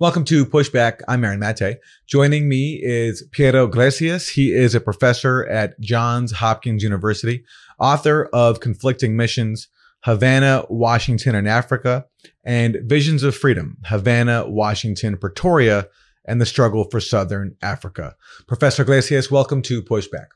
Welcome 0.00 0.24
to 0.26 0.46
Pushback. 0.46 1.00
I'm 1.08 1.24
Aaron 1.24 1.40
Mate. 1.40 1.78
Joining 2.06 2.48
me 2.48 2.78
is 2.80 3.26
Piero 3.32 3.66
Gleijeses. 3.66 4.30
He 4.30 4.52
is 4.52 4.76
a 4.76 4.80
professor 4.80 5.44
at 5.48 5.80
Johns 5.80 6.30
Hopkins 6.30 6.84
University, 6.84 7.44
author 7.80 8.30
of 8.32 8.60
Conflicting 8.60 9.16
Missions, 9.16 9.66
Havana, 10.04 10.66
Washington, 10.70 11.34
and 11.34 11.48
Africa, 11.48 12.06
and 12.44 12.78
Visions 12.84 13.24
of 13.24 13.34
Freedom, 13.34 13.76
Havana, 13.86 14.48
Washington, 14.48 15.16
Pretoria, 15.16 15.88
and 16.24 16.40
the 16.40 16.46
Struggle 16.46 16.84
for 16.84 17.00
Southern 17.00 17.56
Africa. 17.60 18.14
Professor 18.46 18.84
Gleijeses, 18.84 19.32
welcome 19.32 19.62
to 19.62 19.82
Pushback. 19.82 20.28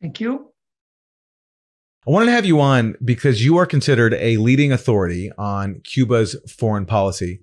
Thank 0.00 0.18
you. 0.18 0.50
I 2.08 2.10
wanted 2.10 2.26
to 2.26 2.32
have 2.32 2.46
you 2.46 2.58
on 2.58 2.96
because 3.04 3.44
you 3.44 3.58
are 3.58 3.66
considered 3.66 4.14
a 4.14 4.38
leading 4.38 4.72
authority 4.72 5.30
on 5.36 5.82
Cuba's 5.84 6.36
foreign 6.48 6.86
policy. 6.86 7.40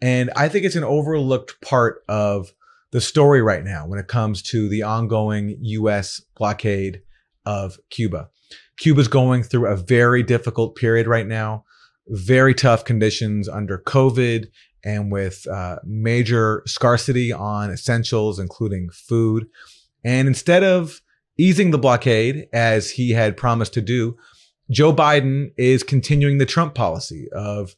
And 0.00 0.30
I 0.36 0.48
think 0.48 0.64
it's 0.64 0.76
an 0.76 0.84
overlooked 0.84 1.60
part 1.60 2.04
of 2.08 2.52
the 2.90 3.00
story 3.00 3.42
right 3.42 3.64
now 3.64 3.86
when 3.86 3.98
it 3.98 4.08
comes 4.08 4.42
to 4.42 4.68
the 4.68 4.82
ongoing 4.82 5.56
US 5.60 6.20
blockade 6.36 7.02
of 7.44 7.78
Cuba. 7.90 8.28
Cuba's 8.78 9.08
going 9.08 9.42
through 9.42 9.66
a 9.66 9.76
very 9.76 10.22
difficult 10.22 10.76
period 10.76 11.06
right 11.06 11.26
now, 11.26 11.64
very 12.06 12.54
tough 12.54 12.84
conditions 12.84 13.48
under 13.48 13.78
COVID 13.78 14.46
and 14.84 15.10
with 15.10 15.46
uh, 15.48 15.76
major 15.84 16.62
scarcity 16.66 17.32
on 17.32 17.70
essentials, 17.70 18.38
including 18.38 18.88
food. 18.90 19.46
And 20.04 20.28
instead 20.28 20.62
of 20.62 21.00
easing 21.36 21.72
the 21.72 21.78
blockade 21.78 22.48
as 22.52 22.90
he 22.90 23.10
had 23.10 23.36
promised 23.36 23.74
to 23.74 23.80
do, 23.82 24.16
Joe 24.70 24.92
Biden 24.92 25.50
is 25.56 25.82
continuing 25.82 26.38
the 26.38 26.46
Trump 26.46 26.74
policy 26.74 27.28
of 27.32 27.74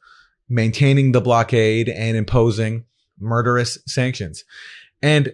maintaining 0.51 1.13
the 1.13 1.21
blockade 1.21 1.89
and 1.89 2.17
imposing 2.17 2.85
murderous 3.19 3.79
sanctions. 3.87 4.45
And 5.01 5.33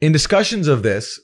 in 0.00 0.12
discussions 0.12 0.68
of 0.68 0.82
this, 0.82 1.20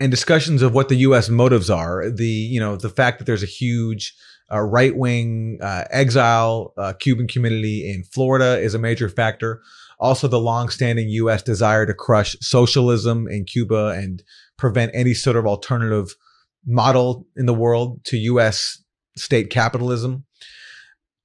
and 0.00 0.10
discussions 0.10 0.62
of 0.62 0.74
what 0.74 0.88
the 0.88 0.96
U.S. 0.96 1.28
motives 1.28 1.70
are, 1.70 2.10
the 2.10 2.26
you 2.26 2.58
know 2.58 2.76
the 2.76 2.88
fact 2.88 3.18
that 3.18 3.24
there's 3.26 3.42
a 3.42 3.46
huge 3.46 4.14
uh, 4.52 4.60
right 4.60 4.96
wing 4.96 5.58
uh, 5.62 5.84
exile 5.90 6.72
uh, 6.76 6.92
Cuban 6.94 7.28
community 7.28 7.90
in 7.90 8.04
Florida 8.04 8.58
is 8.58 8.74
a 8.74 8.78
major 8.78 9.08
factor. 9.08 9.62
Also, 10.00 10.26
the 10.26 10.40
long-standing 10.40 11.08
U.S. 11.10 11.42
desire 11.42 11.86
to 11.86 11.94
crush 11.94 12.36
socialism 12.40 13.28
in 13.28 13.44
Cuba 13.44 13.94
and 13.96 14.22
prevent 14.58 14.90
any 14.92 15.14
sort 15.14 15.36
of 15.36 15.46
alternative 15.46 16.16
model 16.66 17.26
in 17.36 17.46
the 17.46 17.54
world 17.54 18.04
to 18.06 18.16
U.S. 18.18 18.82
state 19.16 19.50
capitalism 19.50 20.24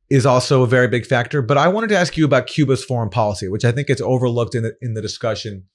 is 0.10 0.26
also 0.26 0.64
a 0.64 0.68
very 0.68 0.88
big 0.88 1.06
factor. 1.06 1.42
But 1.42 1.58
I 1.58 1.68
wanted 1.68 1.88
to 1.90 1.98
ask 1.98 2.18
you 2.18 2.26
about 2.26 2.48
Cuba's 2.48 2.84
foreign 2.84 3.10
policy, 3.10 3.48
which 3.48 3.66
I 3.66 3.72
think 3.72 3.90
is 3.90 4.02
overlooked 4.02 4.56
in 4.56 4.64
the, 4.64 4.76
in 4.82 4.94
the 4.94 5.02
discussion 5.02 5.66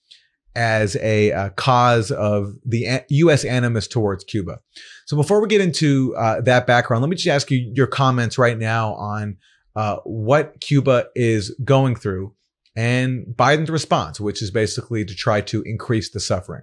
as 0.57 0.97
a, 0.97 1.31
a 1.31 1.51
cause 1.51 2.11
of 2.11 2.55
the 2.65 3.03
U.S. 3.09 3.45
animus 3.45 3.89
towards 3.89 4.25
Cuba. 4.25 4.61
So 5.07 5.17
before 5.17 5.41
we 5.41 5.49
get 5.49 5.61
into 5.61 6.15
uh, 6.17 6.41
that 6.43 6.67
background, 6.67 7.03
let 7.03 7.11
me 7.11 7.17
just 7.17 7.29
ask 7.29 7.51
you 7.51 7.73
your 7.75 7.87
comments 7.87 8.39
right 8.39 8.59
now 8.59 8.95
on 8.95 9.37
uh, 9.77 9.97
what 10.05 10.61
Cuba 10.61 11.07
is 11.15 11.55
going 11.65 11.97
through 11.97 12.35
and 12.77 13.27
Biden's 13.27 13.71
response, 13.71 14.21
which 14.21 14.43
is 14.43 14.51
basically 14.51 15.05
to 15.05 15.15
try 15.15 15.41
to 15.43 15.63
increase 15.63 16.11
the 16.11 16.21
suffering. 16.21 16.63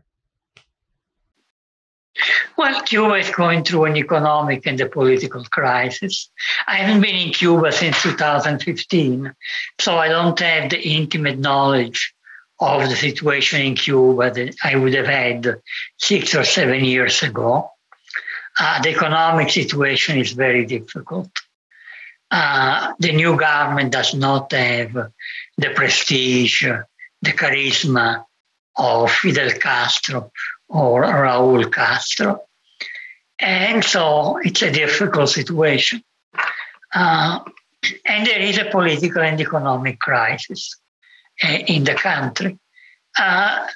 Well, 2.57 2.81
Cuba 2.83 3.15
is 3.15 3.29
going 3.29 3.63
through 3.63 3.85
an 3.85 3.97
economic 3.97 4.65
and 4.65 4.79
a 4.81 4.87
political 4.87 5.43
crisis. 5.45 6.29
I 6.67 6.75
haven't 6.77 7.01
been 7.01 7.15
in 7.15 7.33
Cuba 7.33 7.71
since 7.71 8.01
2015, 8.01 9.33
so 9.79 9.97
I 9.97 10.09
don't 10.09 10.37
have 10.39 10.69
the 10.69 10.81
intimate 10.81 11.39
knowledge 11.39 12.13
of 12.59 12.89
the 12.89 12.95
situation 12.95 13.61
in 13.61 13.75
Cuba 13.75 14.29
that 14.31 14.55
I 14.63 14.75
would 14.75 14.93
have 14.93 15.07
had 15.07 15.61
six 15.97 16.35
or 16.35 16.43
seven 16.43 16.83
years 16.83 17.23
ago. 17.23 17.71
Uh, 18.59 18.81
the 18.81 18.89
economic 18.89 19.49
situation 19.49 20.17
is 20.17 20.33
very 20.33 20.65
difficult. 20.65 21.31
Uh, 22.29 22.93
the 22.99 23.11
new 23.13 23.37
government 23.37 23.91
does 23.91 24.13
not 24.13 24.51
have 24.51 24.93
the 25.57 25.69
prestige, 25.73 26.63
the 27.21 27.31
charisma 27.31 28.23
of 28.77 29.11
Fidel 29.11 29.51
Castro 29.59 30.31
or 30.71 31.03
Raul 31.03 31.71
Castro. 31.71 32.41
And 33.39 33.83
so 33.83 34.37
it's 34.37 34.61
a 34.61 34.71
difficult 34.71 35.29
situation. 35.29 36.03
Uh, 36.93 37.39
and 38.05 38.25
there 38.25 38.39
is 38.39 38.57
a 38.57 38.65
political 38.65 39.21
and 39.21 39.39
economic 39.39 39.99
crisis 39.99 40.77
uh, 41.43 41.57
in 41.67 41.83
the 41.83 41.95
country. 41.95 42.57
Uh, 43.17 43.67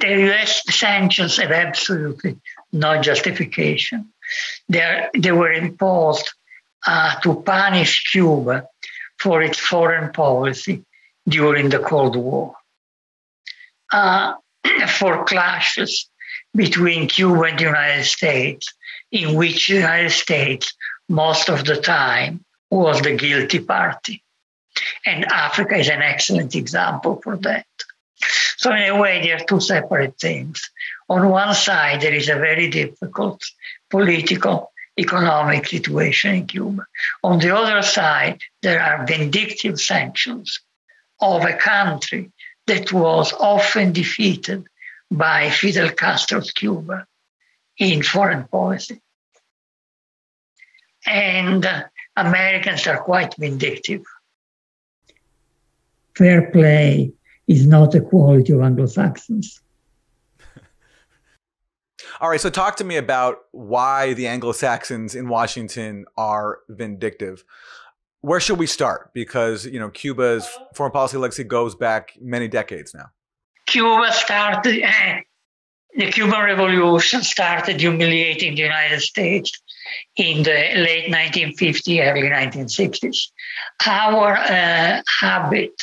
the 0.00 0.30
US 0.30 0.62
sanctions 0.74 1.36
have 1.36 1.50
absolutely 1.50 2.38
no 2.72 3.00
justification. 3.02 4.12
They're, 4.68 5.10
they 5.16 5.32
were 5.32 5.52
imposed 5.52 6.30
uh, 6.86 7.20
to 7.20 7.42
punish 7.42 8.10
Cuba 8.12 8.66
for 9.18 9.42
its 9.42 9.58
foreign 9.58 10.12
policy 10.12 10.84
during 11.28 11.68
the 11.68 11.78
Cold 11.78 12.16
War. 12.16 12.54
For 14.98 15.24
clashes 15.24 16.08
between 16.54 17.08
Cuba 17.08 17.42
and 17.42 17.58
the 17.58 17.64
United 17.64 18.04
States, 18.04 18.72
in 19.10 19.34
which 19.34 19.68
the 19.68 19.74
United 19.74 20.10
States, 20.10 20.72
most 21.08 21.48
of 21.48 21.64
the 21.64 21.76
time, 21.76 22.44
was 22.70 23.00
the 23.02 23.14
guilty 23.14 23.60
party. 23.60 24.22
And 25.04 25.24
Africa 25.26 25.76
is 25.76 25.88
an 25.88 26.02
excellent 26.02 26.54
example 26.54 27.20
for 27.22 27.36
that. 27.38 27.66
So, 28.56 28.72
in 28.72 28.88
a 28.88 28.98
way, 28.98 29.20
they 29.20 29.32
are 29.32 29.44
two 29.44 29.60
separate 29.60 30.18
things. 30.18 30.70
On 31.08 31.28
one 31.28 31.54
side, 31.54 32.00
there 32.00 32.14
is 32.14 32.28
a 32.28 32.36
very 32.36 32.68
difficult 32.68 33.42
political, 33.90 34.72
economic 34.98 35.66
situation 35.66 36.34
in 36.34 36.46
Cuba. 36.46 36.86
On 37.24 37.38
the 37.38 37.54
other 37.54 37.82
side, 37.82 38.40
there 38.62 38.80
are 38.80 39.06
vindictive 39.06 39.80
sanctions 39.80 40.60
of 41.20 41.44
a 41.44 41.54
country 41.54 42.30
that 42.66 42.92
was 42.92 43.32
often 43.32 43.92
defeated 43.92 44.66
by 45.10 45.50
Fidel 45.50 45.90
Castro's 45.90 46.50
Cuba 46.52 47.06
in 47.78 48.02
foreign 48.02 48.46
policy. 48.48 49.00
And 51.06 51.66
uh, 51.66 51.84
Americans 52.16 52.86
are 52.86 53.02
quite 53.02 53.34
vindictive. 53.38 54.02
Fair 56.16 56.50
play 56.50 57.12
is 57.48 57.66
not 57.66 57.94
a 57.94 58.00
quality 58.00 58.52
of 58.52 58.60
Anglo 58.60 58.86
Saxons. 58.86 59.60
All 62.20 62.30
right, 62.30 62.40
so 62.40 62.50
talk 62.50 62.76
to 62.76 62.84
me 62.84 62.96
about 62.96 63.38
why 63.50 64.14
the 64.14 64.28
Anglo 64.28 64.52
Saxons 64.52 65.14
in 65.14 65.28
Washington 65.28 66.04
are 66.16 66.60
vindictive 66.68 67.44
where 68.22 68.40
should 68.40 68.58
we 68.58 68.66
start? 68.66 69.12
Because 69.12 69.66
you 69.66 69.78
know 69.78 69.90
Cuba's 69.90 70.48
foreign 70.74 70.92
policy 70.92 71.18
legacy 71.18 71.44
goes 71.44 71.74
back 71.74 72.16
many 72.20 72.48
decades 72.48 72.94
now. 72.94 73.10
Cuba 73.66 74.12
started. 74.12 74.82
Uh, 74.82 75.20
the 75.94 76.10
Cuban 76.10 76.42
Revolution 76.42 77.22
started 77.22 77.78
humiliating 77.78 78.54
the 78.54 78.62
United 78.62 79.00
States 79.00 79.52
in 80.16 80.42
the 80.42 80.50
late 80.50 81.12
1950s, 81.12 82.00
early 82.00 82.22
1960s. 82.22 83.28
Our 83.86 84.38
uh, 84.38 85.02
habit, 85.20 85.82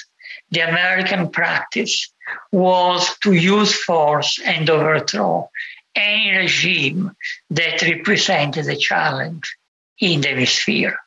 the 0.50 0.62
American 0.62 1.30
practice, 1.30 2.12
was 2.52 3.16
to 3.20 3.34
use 3.34 3.76
force 3.84 4.40
and 4.44 4.68
overthrow 4.68 5.52
any 5.96 6.36
regime 6.38 7.12
that 7.52 7.84
represented 7.84 8.68
a 8.68 8.78
challenge 8.78 9.56
in 10.00 10.22
the 10.22 10.30
hemisphere 10.30 10.98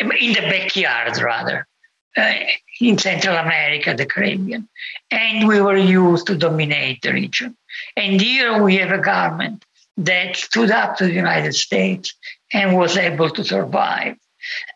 in 0.00 0.32
the 0.32 0.46
backyard 0.50 1.20
rather, 1.20 1.66
uh, 2.16 2.32
in 2.80 2.98
Central 2.98 3.36
America, 3.36 3.94
the 3.94 4.06
Caribbean. 4.06 4.68
And 5.10 5.46
we 5.48 5.60
were 5.60 5.76
used 5.76 6.26
to 6.28 6.36
dominate 6.36 7.02
the 7.02 7.12
region. 7.12 7.56
And 7.96 8.20
here 8.20 8.62
we 8.62 8.76
have 8.76 8.90
a 8.90 9.02
government 9.02 9.64
that 9.96 10.36
stood 10.36 10.70
up 10.70 10.96
to 10.96 11.04
the 11.04 11.12
United 11.12 11.54
States 11.54 12.14
and 12.52 12.76
was 12.76 12.96
able 12.96 13.30
to 13.30 13.44
survive. 13.44 14.16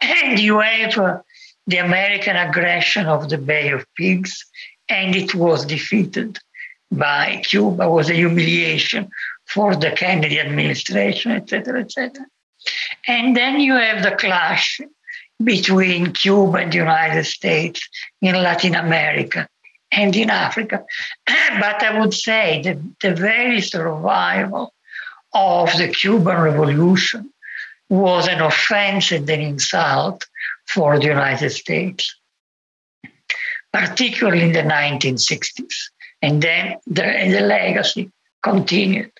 And 0.00 0.38
you 0.38 0.60
have 0.60 0.98
uh, 0.98 1.20
the 1.66 1.78
American 1.78 2.36
aggression 2.36 3.06
of 3.06 3.28
the 3.28 3.38
Bay 3.38 3.70
of 3.70 3.86
Pigs, 3.96 4.44
and 4.88 5.14
it 5.14 5.34
was 5.34 5.64
defeated 5.64 6.38
by 6.90 7.42
Cuba, 7.44 7.84
it 7.84 7.90
was 7.90 8.10
a 8.10 8.14
humiliation 8.14 9.08
for 9.46 9.76
the 9.76 9.92
Kennedy 9.92 10.40
administration, 10.40 11.32
etc., 11.32 11.80
etc. 11.80 12.26
And 13.06 13.36
then 13.36 13.60
you 13.60 13.74
have 13.74 14.02
the 14.02 14.16
clash 14.16 14.80
between 15.42 16.12
Cuba 16.12 16.58
and 16.58 16.72
the 16.72 16.78
United 16.78 17.24
States 17.24 17.88
in 18.20 18.34
Latin 18.34 18.74
America 18.74 19.48
and 19.90 20.14
in 20.14 20.30
Africa. 20.30 20.84
But 21.60 21.82
I 21.82 21.98
would 21.98 22.14
say 22.14 22.62
that 22.64 22.78
the 23.00 23.14
very 23.14 23.60
survival 23.60 24.74
of 25.32 25.72
the 25.76 25.88
Cuban 25.88 26.40
Revolution 26.40 27.32
was 27.88 28.28
an 28.28 28.40
offense 28.40 29.10
and 29.12 29.28
an 29.28 29.40
insult 29.40 30.26
for 30.66 30.98
the 30.98 31.06
United 31.06 31.50
States. 31.50 32.14
particularly 33.72 34.42
in 34.42 34.52
the 34.52 34.62
1960s. 34.62 35.74
And 36.22 36.42
then 36.42 36.76
the, 36.86 37.02
the 37.02 37.40
legacy 37.40 38.10
continued. 38.42 39.12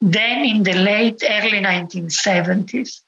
Then 0.00 0.44
in 0.44 0.62
the 0.62 0.74
late, 0.74 1.22
early 1.28 1.60
1970s, 1.60 3.00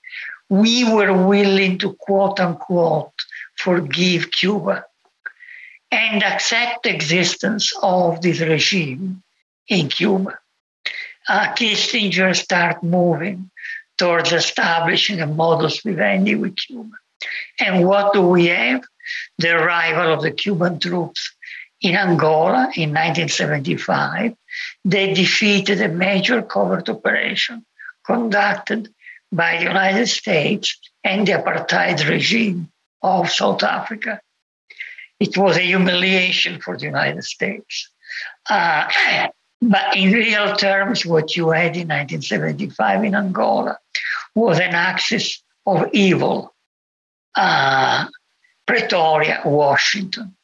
we 0.49 0.85
were 0.85 1.27
willing 1.27 1.79
to 1.79 1.95
quote 1.95 2.41
unquote 2.41 3.13
forgive 3.57 4.31
Cuba 4.31 4.85
and 5.91 6.23
accept 6.23 6.83
the 6.83 6.95
existence 6.95 7.73
of 7.83 8.21
this 8.21 8.41
regime 8.41 9.23
in 9.69 9.89
Cuba. 9.89 10.39
Uh, 11.29 11.53
Kissinger 11.55 12.35
started 12.35 12.83
moving 12.83 13.51
towards 13.97 14.33
establishing 14.33 15.21
a 15.21 15.27
modus 15.27 15.81
vivendi 15.83 16.35
with 16.35 16.57
Cuba. 16.57 16.97
And 17.59 17.87
what 17.87 18.13
do 18.13 18.23
we 18.23 18.47
have? 18.47 18.85
The 19.39 19.57
arrival 19.57 20.13
of 20.13 20.23
the 20.23 20.31
Cuban 20.31 20.79
troops 20.79 21.33
in 21.81 21.97
Angola 21.97 22.71
in 22.77 22.91
1975. 22.91 24.35
They 24.85 25.15
defeated 25.15 25.81
a 25.81 25.89
major 25.89 26.43
covert 26.43 26.89
operation 26.89 27.65
conducted 28.05 28.93
by 29.31 29.59
the 29.59 29.65
United 29.65 30.07
States 30.07 30.79
and 31.05 31.27
the 31.27 31.33
apartheid 31.33 32.09
regime 32.09 32.71
of 33.03 33.31
South 33.31 33.63
Africa. 33.63 34.21
It 35.21 35.37
was 35.37 35.57
a 35.57 35.63
humiliation 35.63 36.61
for 36.61 36.77
the 36.77 36.85
United 36.85 37.25
States. 37.25 37.91
Uh, 38.49 38.89
but 39.61 39.97
in 39.97 40.13
real 40.13 40.55
terms, 40.57 41.05
what 41.05 41.37
you 41.37 41.51
had 41.51 41.77
in 41.77 41.89
1975 41.89 43.05
in 43.05 43.15
Angola 43.15 43.79
was 44.35 44.59
an 44.59 44.75
axis 44.75 45.43
of 45.67 45.89
evil 45.93 46.55
uh, 47.35 48.07
Pretoria, 48.67 49.43
Washington. 49.45 50.35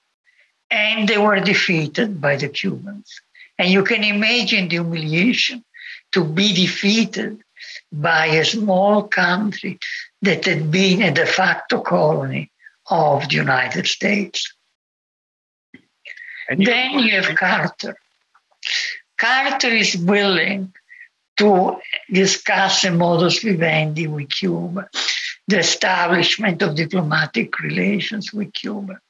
And 0.71 1.09
they 1.09 1.19
were 1.19 1.39
defeated 1.41 2.21
by 2.21 2.37
the 2.37 2.49
Cubans. 2.49 3.21
And 3.59 3.71
you 3.71 3.85
can 3.85 4.03
imagine 4.03 4.69
the 4.69 4.77
humiliation 4.77 5.65
to 6.13 6.25
be 6.25 6.53
defeated 6.53 7.43
by 7.93 8.27
a 8.27 8.45
small 8.45 9.05
country 9.05 9.79
that 10.23 10.45
had 10.45 10.71
been 10.71 11.03
a 11.03 11.13
de 11.13 11.27
facto 11.27 11.81
colony 11.81 12.51
of 12.91 13.29
the 13.29 13.37
United 13.37 13.87
States. 13.87 14.53
And 16.49 16.65
then 16.65 16.99
you 16.99 17.21
have 17.21 17.37
Carter. 17.37 17.97
Carter 19.17 19.69
is 19.69 19.97
willing 19.97 20.73
to 21.37 21.77
discuss 22.13 22.85
a 22.85 22.91
modus 22.91 23.43
vivendi 23.43 24.07
with 24.07 24.31
Cuba, 24.31 24.89
the 25.49 25.59
establishment 25.59 26.63
of 26.63 26.77
diplomatic 26.77 27.59
relations 27.61 28.33
with 28.33 28.53
Cuba. 28.53 29.01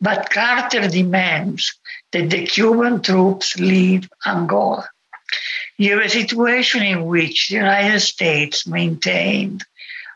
But 0.00 0.30
Carter 0.30 0.88
demands 0.88 1.78
that 2.12 2.30
the 2.30 2.46
Cuban 2.46 3.02
troops 3.02 3.58
leave 3.58 4.08
Angola. 4.26 4.88
You 5.80 5.92
have 5.92 6.04
a 6.04 6.10
situation 6.10 6.82
in 6.82 7.06
which 7.06 7.48
the 7.48 7.54
United 7.54 8.00
States 8.00 8.66
maintained 8.66 9.64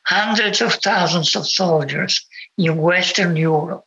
hundreds 0.04 0.60
of 0.60 0.74
thousands 0.74 1.34
of 1.34 1.48
soldiers 1.48 2.26
in 2.58 2.76
Western 2.76 3.34
Europe 3.34 3.86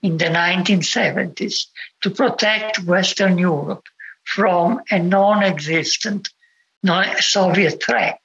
in 0.00 0.16
the 0.16 0.30
1970s 0.32 1.66
to 2.00 2.08
protect 2.08 2.84
Western 2.84 3.36
Europe 3.36 3.84
from 4.24 4.80
a 4.90 4.98
non 4.98 5.42
existent 5.42 6.30
Soviet 7.18 7.82
threat, 7.84 8.22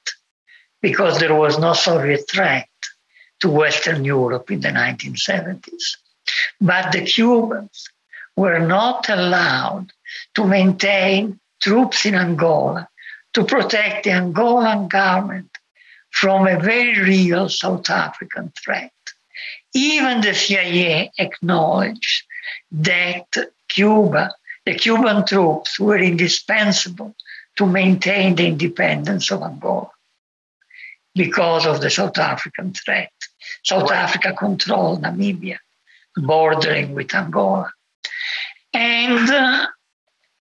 because 0.80 1.18
there 1.18 1.34
was 1.34 1.58
no 1.58 1.74
Soviet 1.74 2.24
threat 2.30 2.70
to 3.40 3.50
Western 3.50 4.06
Europe 4.06 4.50
in 4.50 4.62
the 4.62 4.68
1970s. 4.70 5.98
But 6.62 6.92
the 6.92 7.04
Cubans 7.04 7.90
were 8.36 8.60
not 8.60 9.10
allowed 9.10 9.92
to 10.34 10.46
maintain 10.46 11.38
troops 11.60 12.06
in 12.06 12.14
Angola 12.14 12.88
to 13.34 13.44
protect 13.44 14.04
the 14.04 14.10
Angolan 14.10 14.88
government 14.88 15.50
from 16.10 16.46
a 16.46 16.58
very 16.58 17.00
real 17.00 17.48
South 17.48 17.90
African 17.90 18.52
threat. 18.62 18.92
Even 19.74 20.22
the 20.22 20.34
CIA 20.34 21.12
acknowledged 21.18 22.24
that 22.70 23.26
Cuba, 23.68 24.34
the 24.64 24.74
Cuban 24.74 25.26
troops 25.26 25.78
were 25.78 25.98
indispensable 25.98 27.14
to 27.56 27.66
maintain 27.66 28.34
the 28.34 28.46
independence 28.46 29.30
of 29.30 29.42
Angola 29.42 29.90
because 31.14 31.66
of 31.66 31.80
the 31.80 31.90
South 31.90 32.18
African 32.18 32.72
threat. 32.72 33.12
South 33.64 33.90
Africa 33.90 34.34
controlled 34.38 35.02
Namibia, 35.02 35.58
bordering 36.16 36.94
with 36.94 37.14
Angola. 37.14 37.70
And 38.72 39.30
uh, 39.30 39.66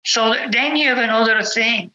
so 0.04 0.34
then 0.50 0.76
you 0.76 0.88
have 0.88 0.98
another 0.98 1.42
thing. 1.42 1.90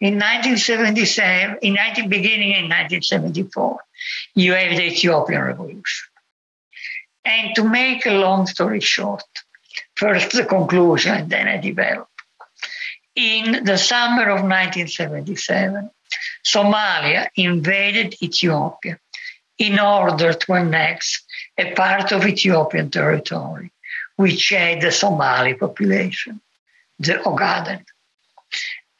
In 0.00 0.14
1977, 0.14 1.58
in 1.62 1.74
19, 1.74 2.08
beginning 2.08 2.50
in 2.50 2.64
1974, 2.64 3.80
you 4.34 4.52
have 4.52 4.76
the 4.76 4.84
Ethiopian 4.84 5.42
Revolution. 5.42 6.08
And 7.24 7.54
to 7.56 7.64
make 7.68 8.06
a 8.06 8.12
long 8.12 8.46
story 8.46 8.80
short, 8.80 9.24
first 9.96 10.32
the 10.32 10.44
conclusion 10.44 11.28
then 11.28 11.48
I 11.48 11.56
develop. 11.56 12.08
In 13.16 13.64
the 13.64 13.78
summer 13.78 14.28
of 14.28 14.42
1977, 14.42 15.90
Somalia 16.46 17.28
invaded 17.34 18.14
Ethiopia 18.22 18.98
in 19.58 19.80
order 19.80 20.34
to 20.34 20.52
annex 20.52 21.24
a 21.58 21.72
part 21.74 22.12
of 22.12 22.26
Ethiopian 22.26 22.90
territory, 22.90 23.72
which 24.16 24.50
had 24.50 24.82
the 24.82 24.92
Somali 24.92 25.54
population, 25.54 26.40
the 26.98 27.14
Ogaden. 27.14 27.84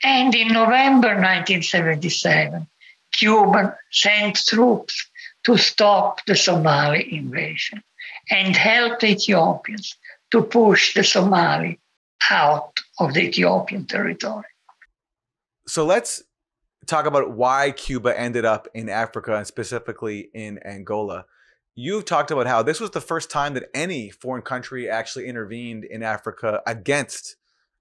And 0.02 0.34
in 0.34 0.48
November 0.48 1.08
1977, 1.08 2.66
Cuba 3.12 3.76
sent 3.90 4.36
troops 4.36 5.10
to 5.44 5.56
stop 5.56 6.24
the 6.26 6.36
Somali 6.36 7.14
invasion 7.14 7.82
and 8.30 8.54
help 8.54 9.00
the 9.00 9.08
Ethiopians 9.08 9.96
to 10.32 10.42
push 10.42 10.94
the 10.94 11.04
Somali 11.04 11.78
out 12.30 12.80
of 12.98 13.14
the 13.14 13.22
Ethiopian 13.22 13.86
territory. 13.86 14.44
So 15.66 15.84
let's 15.84 16.22
talk 16.86 17.06
about 17.06 17.32
why 17.32 17.72
Cuba 17.72 18.18
ended 18.18 18.44
up 18.44 18.68
in 18.74 18.88
Africa 18.88 19.36
and 19.36 19.46
specifically 19.46 20.30
in 20.34 20.58
Angola. 20.64 21.24
You've 21.74 22.04
talked 22.04 22.30
about 22.30 22.46
how 22.46 22.62
this 22.62 22.80
was 22.80 22.90
the 22.90 23.00
first 23.00 23.30
time 23.30 23.54
that 23.54 23.68
any 23.74 24.10
foreign 24.10 24.42
country 24.42 24.88
actually 24.88 25.26
intervened 25.26 25.84
in 25.84 26.02
Africa 26.02 26.62
against 26.66 27.36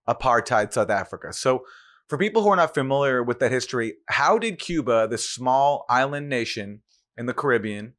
apartheid 0.07 0.73
South 0.73 0.89
Africa. 0.89 1.33
So, 1.33 1.65
for 2.07 2.17
people 2.19 2.43
who 2.43 2.49
are 2.49 2.55
not 2.55 2.75
familiar 2.75 3.23
with 3.23 3.39
that 3.39 3.51
history, 3.51 3.95
how 4.07 4.37
did 4.37 4.59
Cuba, 4.59 5.07
this 5.09 5.27
small 5.27 5.85
island 5.89 6.29
nation 6.29 6.81
in 7.17 7.25
the 7.25 7.33
Caribbean 7.33 7.93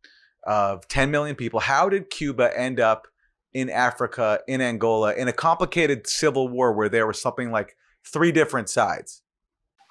of 0.46 0.86
10 0.86 1.10
million 1.10 1.34
people, 1.34 1.58
how 1.58 1.88
did 1.88 2.08
Cuba 2.08 2.56
end 2.56 2.78
up 2.78 3.08
in 3.52 3.68
Africa, 3.68 4.40
in 4.46 4.60
Angola, 4.60 5.12
in 5.14 5.26
a 5.26 5.32
complicated 5.32 6.06
civil 6.06 6.48
war 6.48 6.72
where 6.72 6.88
there 6.88 7.06
was 7.06 7.20
something 7.20 7.50
like 7.50 7.76
three 8.04 8.30
different 8.30 8.68
sides? 8.68 9.22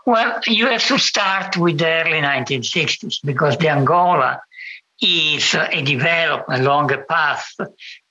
Well, 0.05 0.39
you 0.45 0.67
have 0.67 0.85
to 0.87 0.99
start 0.99 1.57
with 1.57 1.79
the 1.79 1.87
early 1.87 2.21
1960s 2.21 3.17
because 3.25 3.57
the 3.57 3.69
Angola 3.69 4.39
is 5.01 5.53
a 5.53 5.81
development 5.81 6.61
along 6.61 6.91
a 6.91 6.97
path 6.99 7.53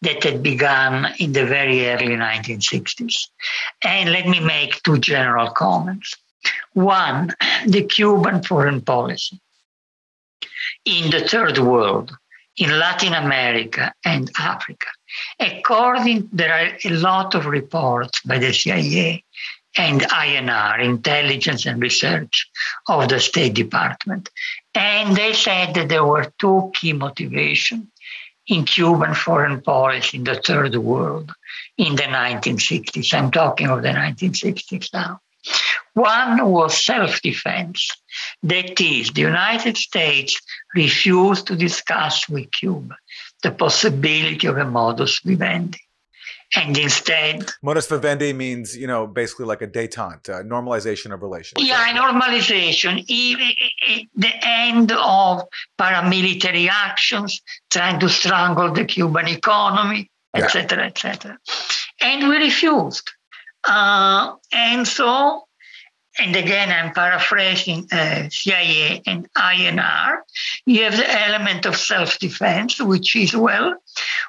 that 0.02 0.22
had 0.22 0.42
begun 0.42 1.08
in 1.18 1.32
the 1.32 1.46
very 1.46 1.88
early 1.88 2.08
1960s. 2.08 3.28
And 3.82 4.12
let 4.12 4.26
me 4.26 4.40
make 4.40 4.82
two 4.82 4.98
general 4.98 5.50
comments. 5.50 6.16
One, 6.74 7.34
the 7.66 7.82
Cuban 7.82 8.42
foreign 8.42 8.82
policy 8.82 9.40
in 10.84 11.10
the 11.10 11.26
third 11.26 11.58
world 11.58 12.16
in 12.56 12.78
Latin 12.78 13.14
America 13.14 13.92
and 14.04 14.30
Africa. 14.38 14.88
According, 15.40 16.28
there 16.32 16.52
are 16.52 16.76
a 16.84 16.90
lot 16.90 17.34
of 17.34 17.46
reports 17.46 18.20
by 18.22 18.38
the 18.38 18.52
CIA 18.52 19.24
and 19.76 20.02
INR, 20.02 20.80
Intelligence 20.80 21.66
and 21.66 21.80
Research 21.80 22.48
of 22.88 23.08
the 23.08 23.20
State 23.20 23.54
Department. 23.54 24.30
And 24.74 25.16
they 25.16 25.32
said 25.32 25.74
that 25.74 25.88
there 25.88 26.04
were 26.04 26.32
two 26.38 26.70
key 26.74 26.92
motivations 26.92 27.88
in 28.46 28.64
Cuban 28.64 29.14
foreign 29.14 29.60
policy 29.62 30.18
in 30.18 30.24
the 30.24 30.36
third 30.36 30.76
world 30.76 31.32
in 31.78 31.96
the 31.96 32.02
1960s. 32.02 33.14
I'm 33.14 33.30
talking 33.30 33.68
of 33.68 33.82
the 33.82 33.88
1960s 33.88 34.92
now. 34.92 35.20
One 35.94 36.46
was 36.46 36.84
self 36.84 37.20
defense. 37.22 37.88
That 38.42 38.80
is, 38.80 39.10
the 39.10 39.20
United 39.20 39.76
States 39.76 40.40
refused 40.74 41.46
to 41.46 41.56
discuss 41.56 42.28
with 42.28 42.50
Cuba 42.50 42.96
the 43.42 43.50
possibility 43.50 44.46
of 44.46 44.56
a 44.56 44.64
modus 44.64 45.20
vivendi. 45.24 45.78
And 46.56 46.76
instead, 46.78 47.50
modus 47.62 47.86
vivendi 47.88 48.32
means, 48.32 48.76
you 48.76 48.86
know, 48.86 49.06
basically 49.06 49.46
like 49.46 49.62
a 49.62 49.66
detente, 49.66 50.28
uh, 50.30 50.42
normalization 50.42 51.12
of 51.12 51.22
relations. 51.22 51.66
Yeah, 51.66 51.96
normalization, 51.96 53.04
the 53.06 54.32
end 54.42 54.92
of 54.92 55.42
paramilitary 55.78 56.68
actions, 56.68 57.40
trying 57.70 57.98
to 58.00 58.08
strangle 58.08 58.72
the 58.72 58.84
Cuban 58.84 59.28
economy, 59.28 60.10
etc., 60.34 60.86
etc. 60.86 61.38
And 62.00 62.28
we 62.28 62.36
refused. 62.36 63.10
Uh, 63.66 64.34
and 64.52 64.86
so, 64.86 65.43
and 66.18 66.36
again, 66.36 66.70
I'm 66.70 66.92
paraphrasing 66.92 67.88
uh, 67.90 68.28
CIA 68.30 69.02
and 69.06 69.32
INR. 69.34 70.18
You 70.64 70.84
have 70.84 70.96
the 70.96 71.10
element 71.10 71.66
of 71.66 71.76
self 71.76 72.18
defense, 72.18 72.80
which 72.80 73.16
is, 73.16 73.34
well, 73.34 73.74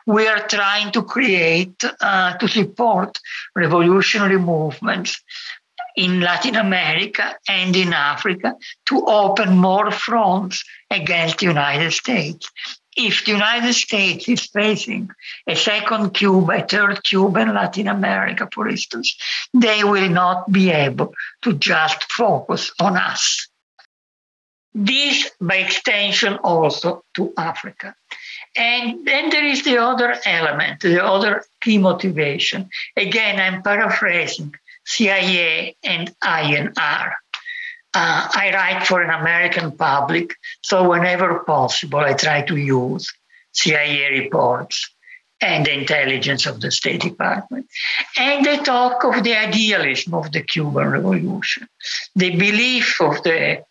we 0.08 0.28
are 0.28 0.48
trying 0.48 0.92
to 0.94 1.04
create, 1.04 1.84
uh, 2.02 2.38
to 2.38 2.48
support 2.48 3.20
revolutionary 3.56 4.40
movements 4.40 5.22
in 5.96 6.22
Latin 6.22 6.56
America 6.56 7.36
and 7.48 7.76
in 7.76 7.94
Africa 7.94 8.56
to 8.88 9.06
open 9.06 9.58
more 9.58 9.92
fronts 9.92 10.64
against 10.90 11.40
the 11.40 11.46
United 11.46 11.92
States. 11.92 12.50
If 12.96 13.26
the 13.26 13.32
United 13.32 13.74
States 13.74 14.30
is 14.30 14.46
facing 14.46 15.10
a 15.48 15.56
second 15.56 16.12
Cuba, 16.12 16.64
a 16.64 16.68
third 16.68 17.04
Cuba 17.04 17.42
in 17.42 17.54
Latin 17.54 17.88
America, 17.88 18.48
for 18.54 18.70
instance, 18.70 19.18
they 19.54 19.84
will 19.84 20.10
not 20.10 20.52
be 20.52 20.72
able 20.72 21.14
to 21.42 21.54
just 21.54 22.12
focus 22.12 22.72
on 22.80 22.96
us. 22.96 23.48
This, 24.74 25.32
by 25.40 25.58
extension, 25.58 26.36
also 26.36 27.04
to 27.16 27.34
Africa. 27.38 27.96
And 28.58 29.06
then 29.06 29.30
there 29.30 29.46
is 29.46 29.64
the 29.64 29.78
other 29.78 30.16
element, 30.26 30.82
the 30.82 31.04
other 31.04 31.44
key 31.62 31.78
motivation. 31.78 32.70
Again, 32.96 33.40
I'm 33.40 33.62
paraphrasing 33.62 34.56
CIA, 34.86 35.76
and 35.84 36.14
INR. 36.24 37.14
Uh, 37.96 38.28
I 38.34 38.52
write 38.54 38.86
for 38.86 39.02
an 39.02 39.10
American 39.10 39.72
public, 39.72 40.36
so 40.62 40.90
whenever 40.90 41.40
possible, 41.40 42.00
I 42.00 42.12
try 42.14 42.42
to 42.42 42.58
use 42.58 43.10
CIA 43.54 44.20
reports 44.20 44.90
and 45.40 45.66
the 45.66 45.80
intelligence 45.80 46.46
of 46.46 46.60
the 46.60 46.72
State 46.72 47.02
Department. 47.02 47.68
And 48.18 48.46
they 48.46 48.58
talk 48.58 49.06
of 49.06 49.24
the 49.24 49.36
idealism 49.36 50.14
of 50.14 50.30
the 50.34 50.42
Cuban 50.42 50.90
Revolution, 50.90 51.70
the 52.16 52.36
belief 52.36 53.00
of 53.00 53.24
the 53.24 53.64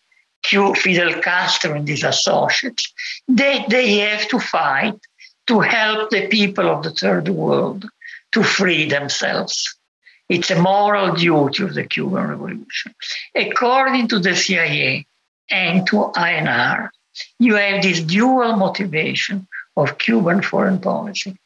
Fidel 0.42 1.20
Castro 1.20 1.74
and 1.74 1.86
his 1.86 2.02
associates 2.02 2.92
that 3.28 3.68
they 3.68 3.98
have 3.98 4.26
to 4.28 4.38
fight 4.38 4.98
to 5.48 5.60
help 5.60 6.08
the 6.08 6.28
people 6.28 6.70
of 6.70 6.82
the 6.82 6.90
third 6.90 7.28
world 7.28 7.86
to 8.32 8.42
free 8.42 8.88
themselves. 8.88 9.76
It's 10.28 10.50
a 10.50 10.60
moral 10.60 11.14
duty 11.14 11.64
of 11.64 11.74
the 11.74 11.84
Cuban 11.84 12.28
Revolution. 12.28 12.94
According 13.34 14.08
to 14.08 14.18
the 14.18 14.34
CIA 14.34 15.06
and 15.50 15.86
to 15.88 15.96
INR, 16.16 16.88
you 17.38 17.54
have 17.54 17.82
this 17.82 18.00
dual 18.00 18.56
motivation 18.56 19.46
of 19.76 19.98
Cuban 19.98 20.42
foreign 20.42 20.80
policy. 20.80 21.36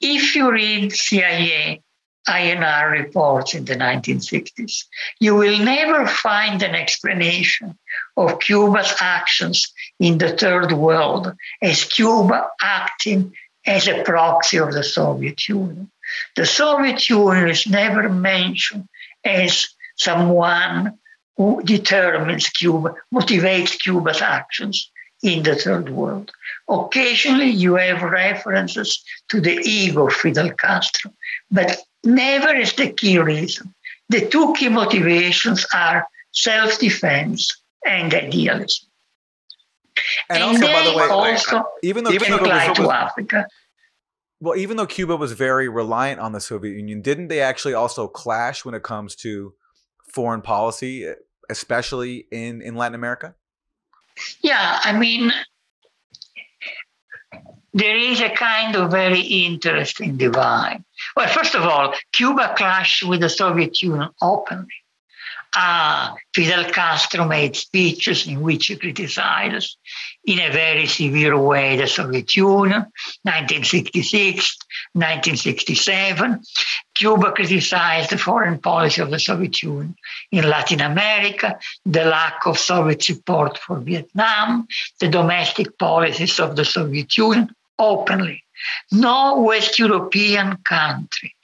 If 0.00 0.34
you 0.34 0.50
read 0.50 0.92
CIA 0.92 1.80
INR 2.28 2.90
reports 2.90 3.54
in 3.54 3.66
the 3.66 3.76
1960s, 3.76 4.84
you 5.20 5.34
will 5.34 5.58
never 5.58 6.06
find 6.06 6.62
an 6.62 6.74
explanation 6.74 7.78
of 8.16 8.40
Cuba's 8.40 8.94
actions 9.00 9.72
in 10.00 10.18
the 10.18 10.36
third 10.36 10.72
world 10.72 11.32
as 11.62 11.84
Cuba 11.84 12.48
acting 12.60 13.32
as 13.66 13.86
a 13.88 14.02
proxy 14.02 14.58
of 14.58 14.72
the 14.72 14.82
Soviet 14.82 15.48
Union. 15.48 15.90
The 16.36 16.46
Soviet 16.46 17.08
Union 17.08 17.48
is 17.48 17.66
never 17.66 18.08
mentioned 18.08 18.88
as 19.24 19.68
someone 19.96 20.98
who 21.36 21.62
determines 21.64 22.48
Cuba, 22.48 22.94
motivates 23.12 23.78
Cuba's 23.80 24.22
actions 24.22 24.90
in 25.22 25.42
the 25.42 25.56
third 25.56 25.88
world. 25.88 26.30
Occasionally, 26.68 27.50
you 27.50 27.74
have 27.74 28.02
references 28.02 29.02
to 29.28 29.40
the 29.40 29.58
ego 29.64 30.06
of 30.06 30.12
Fidel 30.12 30.50
Castro, 30.52 31.12
but 31.50 31.80
never 32.04 32.48
as 32.48 32.74
the 32.74 32.90
key 32.90 33.18
reason. 33.18 33.74
The 34.08 34.26
two 34.26 34.54
key 34.54 34.68
motivations 34.68 35.66
are 35.74 36.06
self 36.32 36.78
defense 36.78 37.56
and 37.86 38.12
idealism. 38.14 38.88
And, 40.28 40.42
and 40.42 40.44
also, 40.44 40.66
by 40.66 40.82
the 40.82 40.96
way, 40.96 41.08
also, 41.08 41.64
even 41.82 42.04
though 42.04 42.12
even 42.12 42.26
Cuba 42.26 42.44
was, 42.44 42.76
to 42.76 42.90
Africa, 42.90 43.46
well, 44.40 44.56
even 44.56 44.76
though 44.76 44.86
Cuba 44.86 45.16
was 45.16 45.32
very 45.32 45.68
reliant 45.68 46.20
on 46.20 46.32
the 46.32 46.40
Soviet 46.40 46.76
Union, 46.76 47.00
didn't 47.00 47.28
they 47.28 47.40
actually 47.40 47.74
also 47.74 48.08
clash 48.08 48.64
when 48.64 48.74
it 48.74 48.82
comes 48.82 49.14
to 49.16 49.54
foreign 50.12 50.42
policy, 50.42 51.06
eh, 51.06 51.14
especially 51.50 52.26
in, 52.30 52.62
in 52.62 52.74
Latin 52.74 52.94
America? 52.94 53.34
Yeah, 54.40 54.80
I 54.82 54.96
mean, 54.96 55.32
there 57.72 57.96
is 57.96 58.20
a 58.20 58.30
kind 58.30 58.76
of 58.76 58.90
very 58.90 59.20
interesting 59.20 60.16
divide. 60.16 60.84
Well, 61.16 61.28
first 61.28 61.54
of 61.54 61.62
all, 61.62 61.94
Cuba 62.12 62.54
clashed 62.56 63.02
with 63.02 63.20
the 63.20 63.28
Soviet 63.28 63.82
Union 63.82 64.10
openly 64.22 64.68
uh, 65.56 66.14
Fidel 66.34 66.64
Castro 66.70 67.24
made 67.26 67.56
speeches 67.56 68.26
in 68.26 68.40
which 68.40 68.66
he 68.66 68.76
criticized 68.76 69.76
in 70.24 70.40
a 70.40 70.50
very 70.50 70.86
severe 70.86 71.38
way 71.38 71.76
the 71.76 71.86
Soviet 71.86 72.34
Union, 72.34 72.86
1966, 73.22 74.58
1967. 74.92 76.40
Cuba 76.94 77.32
criticized 77.32 78.10
the 78.10 78.18
foreign 78.18 78.58
policy 78.58 79.00
of 79.00 79.10
the 79.10 79.18
Soviet 79.18 79.62
Union 79.62 79.96
in 80.30 80.48
Latin 80.48 80.80
America, 80.80 81.58
the 81.84 82.04
lack 82.04 82.46
of 82.46 82.58
Soviet 82.58 83.02
support 83.02 83.58
for 83.58 83.78
Vietnam, 83.78 84.66
the 85.00 85.08
domestic 85.08 85.78
policies 85.78 86.38
of 86.40 86.56
the 86.56 86.64
Soviet 86.64 87.16
Union 87.16 87.54
openly. 87.78 88.43
No 88.92 89.40
West 89.40 89.78
European 89.78 90.56
country 90.58 91.34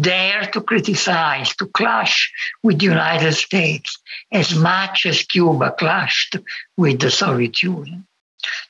dare 0.00 0.46
to 0.52 0.60
criticize, 0.60 1.54
to 1.56 1.66
clash 1.66 2.32
with 2.62 2.78
the 2.78 2.86
United 2.86 3.32
States 3.32 3.98
as 4.32 4.54
much 4.54 5.06
as 5.06 5.22
Cuba 5.22 5.74
clashed 5.78 6.36
with 6.76 7.00
the 7.00 7.10
Soviet 7.10 7.62
Union. 7.62 8.06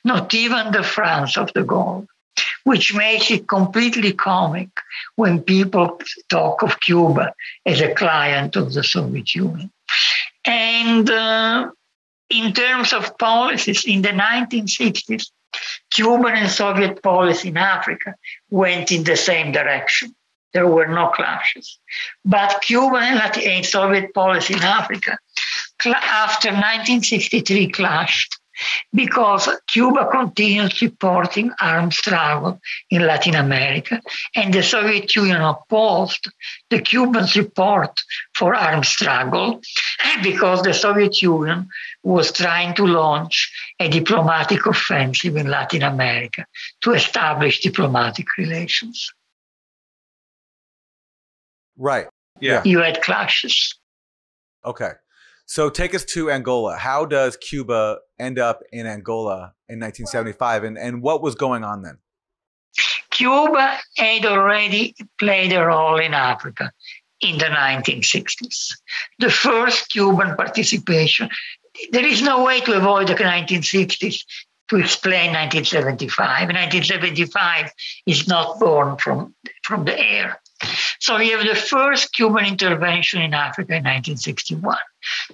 Not 0.03 0.33
even 0.33 0.71
the 0.71 0.83
France 0.83 1.37
of 1.37 1.53
de 1.53 1.63
Gaulle, 1.63 2.07
which 2.63 2.93
makes 2.93 3.31
it 3.31 3.47
completely 3.47 4.13
comic 4.13 4.69
when 5.15 5.41
people 5.41 5.99
talk 6.29 6.63
of 6.63 6.79
Cuba 6.79 7.33
as 7.65 7.81
a 7.81 7.93
client 7.93 8.55
of 8.55 8.73
the 8.73 8.83
Soviet 8.83 9.35
Union. 9.35 9.71
And 10.45 11.09
uh, 11.09 11.69
in 12.29 12.53
terms 12.53 12.93
of 12.93 13.17
policies, 13.17 13.85
in 13.85 14.01
the 14.01 14.09
1960s, 14.09 15.31
Cuban 15.91 16.35
and 16.35 16.49
Soviet 16.49 17.01
policy 17.01 17.49
in 17.49 17.57
Africa 17.57 18.15
went 18.49 18.91
in 18.91 19.03
the 19.03 19.15
same 19.15 19.51
direction. 19.51 20.15
There 20.53 20.67
were 20.67 20.87
no 20.87 21.09
clashes. 21.09 21.79
But 22.25 22.61
Cuban 22.61 23.03
and 23.03 23.65
Soviet 23.65 24.13
policy 24.13 24.55
in 24.55 24.63
Africa 24.63 25.17
after 25.85 26.49
1963 26.49 27.69
clashed 27.69 28.39
because 28.93 29.49
Cuba 29.67 30.07
continued 30.11 30.73
supporting 30.73 31.51
armed 31.61 31.93
struggle 31.93 32.59
in 32.89 33.05
Latin 33.05 33.35
America, 33.35 34.01
and 34.35 34.53
the 34.53 34.63
Soviet 34.63 35.15
Union 35.15 35.41
opposed 35.41 36.29
the 36.69 36.81
Cuban 36.81 37.27
support 37.27 37.99
for 38.35 38.55
armed 38.55 38.85
struggle 38.85 39.61
because 40.23 40.61
the 40.61 40.73
Soviet 40.73 41.21
Union 41.21 41.67
was 42.03 42.31
trying 42.31 42.73
to 42.75 42.85
launch 42.85 43.51
a 43.79 43.89
diplomatic 43.89 44.65
offensive 44.65 45.35
in 45.35 45.47
Latin 45.47 45.83
America 45.83 46.45
to 46.81 46.91
establish 46.91 47.61
diplomatic 47.61 48.27
relations. 48.37 49.11
Right. 51.77 52.07
Yeah. 52.39 52.61
You 52.65 52.79
had 52.79 53.01
clashes. 53.01 53.75
Okay. 54.65 54.91
So 55.49 55.67
take 55.67 55.95
us 55.95 56.05
to 56.05 56.29
Angola. 56.29 56.77
How 56.77 57.05
does 57.05 57.35
Cuba 57.35 57.97
end 58.19 58.37
up 58.37 58.61
in 58.71 58.85
Angola 58.85 59.55
in 59.67 59.79
1975 59.79 60.63
and, 60.63 60.77
and 60.77 61.01
what 61.01 61.23
was 61.23 61.33
going 61.33 61.63
on 61.63 61.81
then? 61.81 61.97
Cuba 63.09 63.79
had 63.97 64.25
already 64.27 64.95
played 65.17 65.51
a 65.51 65.65
role 65.65 65.97
in 65.97 66.13
Africa 66.13 66.71
in 67.21 67.39
the 67.39 67.45
1960s. 67.45 68.75
The 69.17 69.31
first 69.31 69.89
Cuban 69.89 70.35
participation, 70.35 71.31
there 71.93 72.05
is 72.05 72.21
no 72.21 72.43
way 72.43 72.61
to 72.61 72.73
avoid 72.77 73.07
the 73.07 73.15
1960s 73.15 74.21
to 74.67 74.75
explain 74.75 75.33
1975. 75.33 76.27
1975 76.41 77.71
is 78.05 78.27
not 78.27 78.59
born 78.59 78.97
from, 78.97 79.33
from 79.63 79.85
the 79.85 79.99
air. 79.99 80.39
So 80.99 81.17
we 81.17 81.29
have 81.29 81.45
the 81.45 81.55
first 81.55 82.13
Cuban 82.13 82.45
intervention 82.45 83.21
in 83.21 83.33
Africa 83.33 83.73
in 83.73 83.83
1961. 83.83 84.77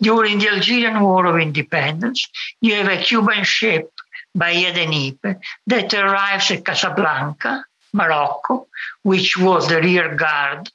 During 0.01 0.39
the 0.39 0.49
Algerian 0.49 0.99
War 1.01 1.25
of 1.25 1.37
Independence, 1.39 2.27
you 2.61 2.75
have 2.75 2.87
a 2.87 3.01
Cuban 3.01 3.43
ship, 3.43 3.91
Bahia 4.33 4.73
de 4.73 4.85
Nipe, 4.85 5.39
that 5.67 5.93
arrives 5.93 6.51
at 6.51 6.65
Casablanca, 6.65 7.65
Morocco, 7.93 8.67
which 9.03 9.37
was 9.37 9.67
the 9.67 9.81
rear 9.81 10.15
guard 10.15 10.69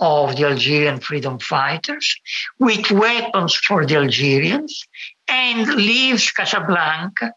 of 0.00 0.36
the 0.36 0.44
Algerian 0.44 1.00
freedom 1.00 1.38
fighters, 1.38 2.16
with 2.58 2.90
weapons 2.90 3.54
for 3.54 3.84
the 3.84 3.96
Algerians, 3.96 4.86
and 5.28 5.66
leaves 5.74 6.30
Casablanca 6.30 7.34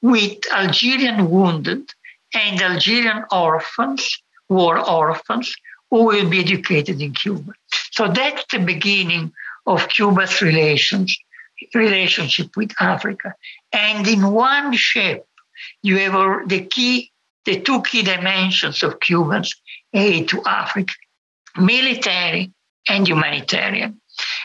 with 0.00 0.38
Algerian 0.52 1.30
wounded 1.30 1.92
and 2.32 2.60
Algerian 2.60 3.24
orphans, 3.30 4.22
war 4.48 4.78
orphans, 4.78 5.54
who 5.90 6.04
will 6.04 6.28
be 6.28 6.40
educated 6.40 7.00
in 7.00 7.12
Cuba. 7.12 7.52
So 7.92 8.08
that's 8.08 8.44
the 8.50 8.58
beginning 8.58 9.32
of 9.66 9.88
Cuba's 9.88 10.42
relations, 10.42 11.16
relationship 11.74 12.56
with 12.56 12.72
Africa. 12.80 13.34
And 13.72 14.06
in 14.06 14.30
one 14.30 14.72
shape, 14.74 15.22
you 15.82 15.98
have 15.98 16.48
the 16.48 16.66
key, 16.66 17.10
the 17.44 17.60
two 17.60 17.82
key 17.82 18.02
dimensions 18.02 18.82
of 18.82 19.00
Cuba's 19.00 19.54
aid 19.92 20.28
to 20.28 20.42
Africa, 20.44 20.92
military 21.56 22.52
and 22.88 23.08
humanitarian. 23.08 24.00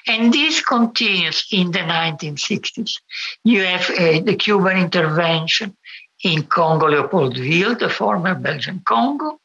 And 0.08 0.34
this 0.34 0.62
continues 0.62 1.48
in 1.52 1.72
the 1.72 1.80
1960s. 1.80 2.94
You 3.44 3.64
have 3.64 3.90
uh, 3.90 4.22
the 4.22 4.36
Cuban 4.36 4.78
intervention 4.78 5.78
in 6.24 6.44
Congo 6.44 6.88
Leopoldville, 6.88 7.80
the 7.80 7.90
former 7.90 8.36
Belgian 8.36 8.82
Congo. 8.86 9.40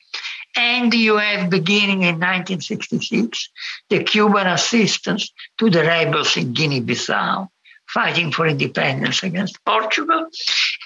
And 0.56 0.92
you 0.94 1.16
have, 1.16 1.50
beginning 1.50 2.02
in 2.02 2.16
1966, 2.16 3.50
the 3.90 4.02
Cuban 4.02 4.46
assistance 4.46 5.32
to 5.58 5.68
the 5.70 5.82
rebels 5.82 6.36
in 6.36 6.54
Guinea 6.54 6.80
Bissau, 6.80 7.48
fighting 7.88 8.32
for 8.32 8.46
independence 8.46 9.22
against 9.22 9.62
Portugal. 9.64 10.28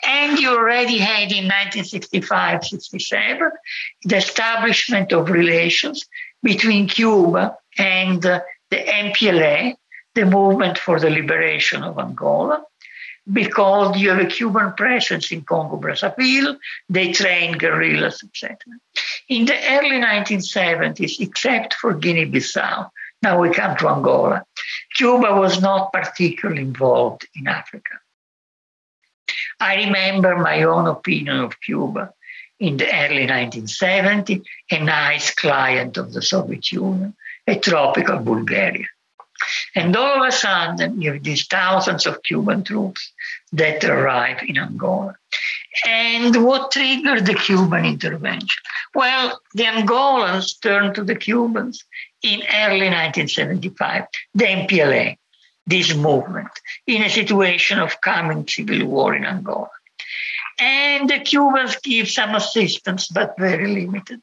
And 0.07 0.39
you 0.39 0.51
already 0.51 0.99
had 0.99 1.33
in 1.33 1.45
1965 1.45 2.65
67 2.65 3.51
the 4.05 4.17
establishment 4.17 5.13
of 5.13 5.31
relations 5.31 6.05
between 6.43 6.89
Cuba 6.89 7.57
and 7.79 8.23
the 8.23 8.43
MPLA, 8.73 9.77
the 10.15 10.27
Movement 10.27 10.79
for 10.79 10.99
the 10.99 11.11
Liberation 11.11 11.83
of 11.83 11.99
Angola, 11.99 12.65
because 13.31 13.99
you 13.99 14.11
have 14.11 14.19
a 14.19 14.27
Cuban 14.27 14.73
presence 14.75 15.31
in 15.33 15.43
Congo 15.43 15.77
Brazzaville, 15.77 16.57
they 16.89 17.13
train 17.13 17.59
guerrillas, 17.59 18.23
etc. 18.25 18.57
In 19.29 19.45
the 19.45 19.57
early 19.69 20.01
1970s, 20.01 21.21
except 21.21 21.75
for 21.75 21.95
Guinea 21.95 22.27
Bissau, 22.27 22.91
now 23.23 23.41
we 23.41 23.51
come 23.51 23.77
to 23.77 23.89
Angola, 23.89 24.45
Cuba 24.95 25.35
was 25.35 25.61
not 25.61 25.93
particularly 25.93 26.63
involved 26.63 27.27
in 27.35 27.47
Africa. 27.47 28.01
I 29.61 29.85
remember 29.85 30.37
my 30.39 30.63
own 30.63 30.87
opinion 30.87 31.37
of 31.37 31.61
Cuba 31.61 32.13
in 32.59 32.77
the 32.79 32.87
early 32.87 33.27
1970s, 33.27 34.43
a 34.71 34.83
nice 34.83 35.35
client 35.35 35.97
of 35.97 36.13
the 36.13 36.23
Soviet 36.23 36.73
Union, 36.73 37.15
a 37.47 37.59
tropical 37.59 38.19
Bulgaria. 38.19 38.87
And 39.75 39.97
all 39.97 40.23
of 40.23 40.29
a 40.29 40.33
sudden, 40.33 41.01
you 41.01 41.13
have 41.13 41.23
these 41.23 41.47
thousands 41.47 42.07
of 42.07 42.23
Cuban 42.23 42.65
troops 42.65 43.13
that 43.53 43.85
arrive 43.85 44.43
in 44.47 44.59
Angola. 44.59 45.17
And 45.87 46.45
what 46.45 46.73
triggered 46.73 47.27
the 47.27 47.35
Cuban 47.35 47.85
intervention? 47.85 48.63
Well, 48.95 49.41
the 49.55 49.65
Angolans 49.65 50.61
turned 50.61 50.95
to 50.97 51.05
the 51.05 51.15
Cubans 51.15 51.85
in 52.23 52.41
early 52.55 52.89
1975, 52.91 54.05
the 54.35 54.45
MPLA, 54.45 55.17
this 55.67 55.95
movement, 55.95 56.51
in 56.87 57.03
a 57.03 57.09
situation 57.09 57.79
of 57.79 58.01
coming 58.01 58.47
civil 58.47 58.87
war 58.87 59.15
in 59.15 59.25
Angola. 59.25 59.71
And 60.59 61.09
the 61.09 61.21
Cubans 61.21 61.77
give 61.77 62.09
some 62.09 62.35
assistance, 62.35 63.09
but 63.09 63.39
very 63.39 63.69
limited. 63.69 64.21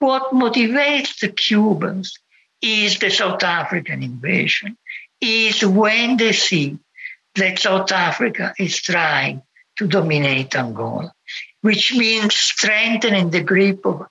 What 0.00 0.32
motivates 0.32 1.20
the 1.20 1.28
Cubans 1.28 2.18
is 2.62 2.98
the 2.98 3.10
South 3.10 3.42
African 3.42 4.02
invasion, 4.02 4.78
is 5.20 5.64
when 5.64 6.16
they 6.16 6.32
see 6.32 6.78
that 7.34 7.58
South 7.58 7.90
Africa 7.92 8.54
is 8.58 8.80
trying 8.80 9.42
to 9.76 9.86
dominate 9.86 10.54
Angola, 10.54 11.12
which 11.62 11.94
means 11.94 12.34
strengthening 12.34 13.30
the 13.30 13.42
grip 13.42 13.84
of 13.84 14.06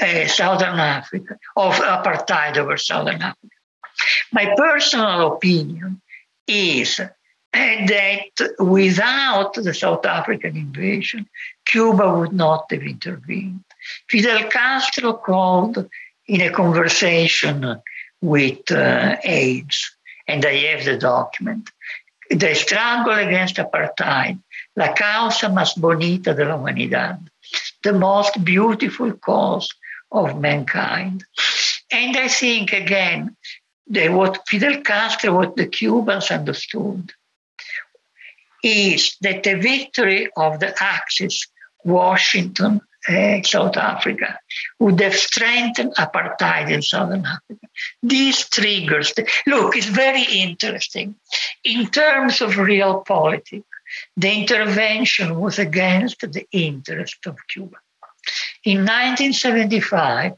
uh, 0.00 0.26
Southern 0.26 0.78
Africa, 0.78 1.36
of 1.56 1.74
apartheid 1.74 2.56
over 2.56 2.76
Southern 2.76 3.20
Africa. 3.20 3.54
My 4.32 4.54
personal 4.56 5.34
opinion 5.34 6.00
is 6.46 7.00
that 7.52 8.54
without 8.58 9.54
the 9.54 9.74
South 9.74 10.06
African 10.06 10.56
invasion, 10.56 11.28
Cuba 11.66 12.18
would 12.18 12.32
not 12.32 12.66
have 12.70 12.82
intervened. 12.82 13.64
Fidel 14.08 14.48
Castro 14.48 15.14
called 15.14 15.88
in 16.28 16.40
a 16.40 16.50
conversation 16.50 17.82
with 18.20 18.70
uh, 18.70 19.16
aides, 19.24 19.90
and 20.28 20.44
I 20.44 20.54
have 20.54 20.84
the 20.84 20.98
document. 20.98 21.70
The 22.30 22.54
struggle 22.54 23.14
against 23.14 23.56
apartheid, 23.56 24.38
la 24.76 24.92
causa 24.94 25.48
más 25.48 25.76
bonita 25.76 26.34
de 26.34 26.44
la 26.44 26.56
humanidad, 26.56 27.18
the 27.82 27.92
most 27.92 28.44
beautiful 28.44 29.12
cause 29.12 29.68
of 30.12 30.40
mankind. 30.40 31.24
And 31.90 32.16
I 32.16 32.28
think, 32.28 32.72
again, 32.72 33.36
that 33.88 34.12
what 34.12 34.46
Fidel 34.46 34.80
Castro, 34.82 35.34
what 35.34 35.56
the 35.56 35.66
Cubans 35.66 36.30
understood, 36.30 37.12
is 38.62 39.16
that 39.22 39.42
the 39.42 39.56
victory 39.56 40.28
of 40.36 40.60
the 40.60 40.74
Axis, 40.80 41.48
Washington, 41.84 42.80
uh, 43.08 43.42
South 43.42 43.76
Africa, 43.76 44.38
would 44.78 45.00
have 45.00 45.14
strengthened 45.14 45.94
apartheid 45.96 46.70
in 46.70 46.82
Southern 46.82 47.24
Africa. 47.24 47.66
These 48.02 48.48
triggers, 48.48 49.12
look, 49.46 49.76
it's 49.76 49.86
very 49.86 50.22
interesting. 50.22 51.14
In 51.64 51.86
terms 51.88 52.40
of 52.40 52.58
real 52.58 53.00
politics, 53.00 53.66
the 54.16 54.32
intervention 54.32 55.40
was 55.40 55.58
against 55.58 56.20
the 56.20 56.46
interest 56.52 57.26
of 57.26 57.36
Cuba. 57.48 57.76
In 58.64 58.78
1975, 58.78 60.32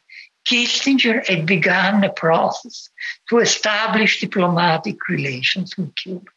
Kissinger 0.44 1.27
had 1.27 1.46
begun 1.46 2.05
a 2.05 2.12
process 2.12 2.88
to 3.29 3.38
establish 3.38 4.20
diplomatic 4.20 5.09
relations 5.09 5.77
with 5.77 5.94
Cuba. 5.94 6.31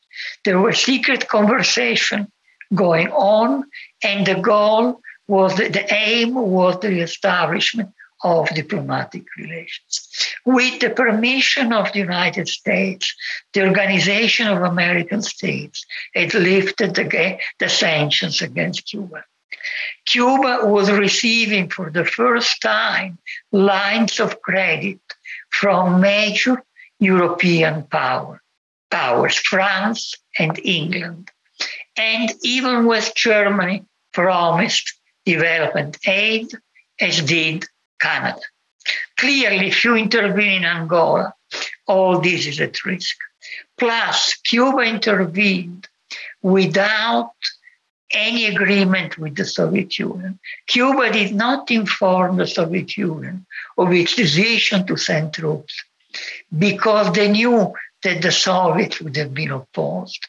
There 0.44 0.60
were 0.60 0.74
secret 0.74 1.28
conversations 1.28 2.28
going 2.74 3.10
on, 3.10 3.66
and 4.04 4.26
the 4.26 4.36
goal 4.36 5.02
was 5.28 5.56
the, 5.56 5.70
the 5.70 5.94
aim 5.94 6.36
was 6.36 6.80
the 6.80 7.00
establishment 7.00 7.92
of 8.24 8.50
diplomatic 8.50 9.26
relations. 9.38 10.10
With 10.46 10.80
the 10.80 10.90
permission 10.90 11.74
of 11.74 11.92
the 11.92 12.00
United 12.00 12.48
States, 12.48 13.14
the 13.54 13.64
Organization 13.68 14.48
of 14.48 14.62
American 14.62 15.22
States 15.22 15.86
had 16.14 16.34
lifted 16.34 16.96
the, 16.96 17.38
the 17.60 17.70
sanctions 17.70 18.42
against 18.42 18.86
Cuba. 18.86 19.24
Cuba 20.06 20.60
was 20.64 20.92
receiving 20.92 21.70
for 21.70 21.90
the 21.90 22.06
first 22.06 22.62
time 22.62 23.18
lines 23.52 24.20
of 24.20 24.42
credit 24.42 25.00
from 25.50 26.00
major 26.02 26.64
European 27.00 27.84
power, 27.84 28.42
powers, 28.92 29.36
France 29.36 30.16
and 30.38 30.60
England. 30.64 31.32
And 31.98 32.34
even 32.44 32.86
West 32.86 33.16
Germany 33.16 33.86
promised 34.14 34.94
development 35.26 35.98
aid, 36.08 36.48
as 37.00 37.22
did 37.22 37.66
Canada. 38.00 38.40
Clearly, 39.18 39.68
if 39.68 39.84
you 39.84 39.96
intervene 39.96 40.64
in 40.64 40.66
Angola, 40.66 41.34
all 41.88 42.20
this 42.20 42.46
is 42.46 42.60
at 42.60 42.84
risk. 42.86 43.18
Plus, 43.78 44.36
Cuba 44.36 44.80
intervened 44.80 45.88
without 46.42 47.32
any 48.14 48.46
agreement 48.46 49.18
with 49.18 49.36
the 49.36 49.46
Soviet 49.46 49.98
Union. 49.98 50.40
Cuba 50.68 51.12
did 51.12 51.34
not 51.36 51.72
inform 51.72 52.38
the 52.38 52.48
Soviet 52.48 52.96
Union 52.98 53.46
of 53.78 53.92
its 53.92 54.16
decision 54.16 54.86
to 54.88 54.96
send 54.96 55.34
troops 55.34 55.84
because 56.58 57.14
they 57.14 57.30
knew 57.30 57.74
that 58.04 58.22
the 58.22 58.32
Soviets 58.32 59.02
would 59.02 59.16
have 59.16 59.34
been 59.34 59.52
opposed. 59.52 60.28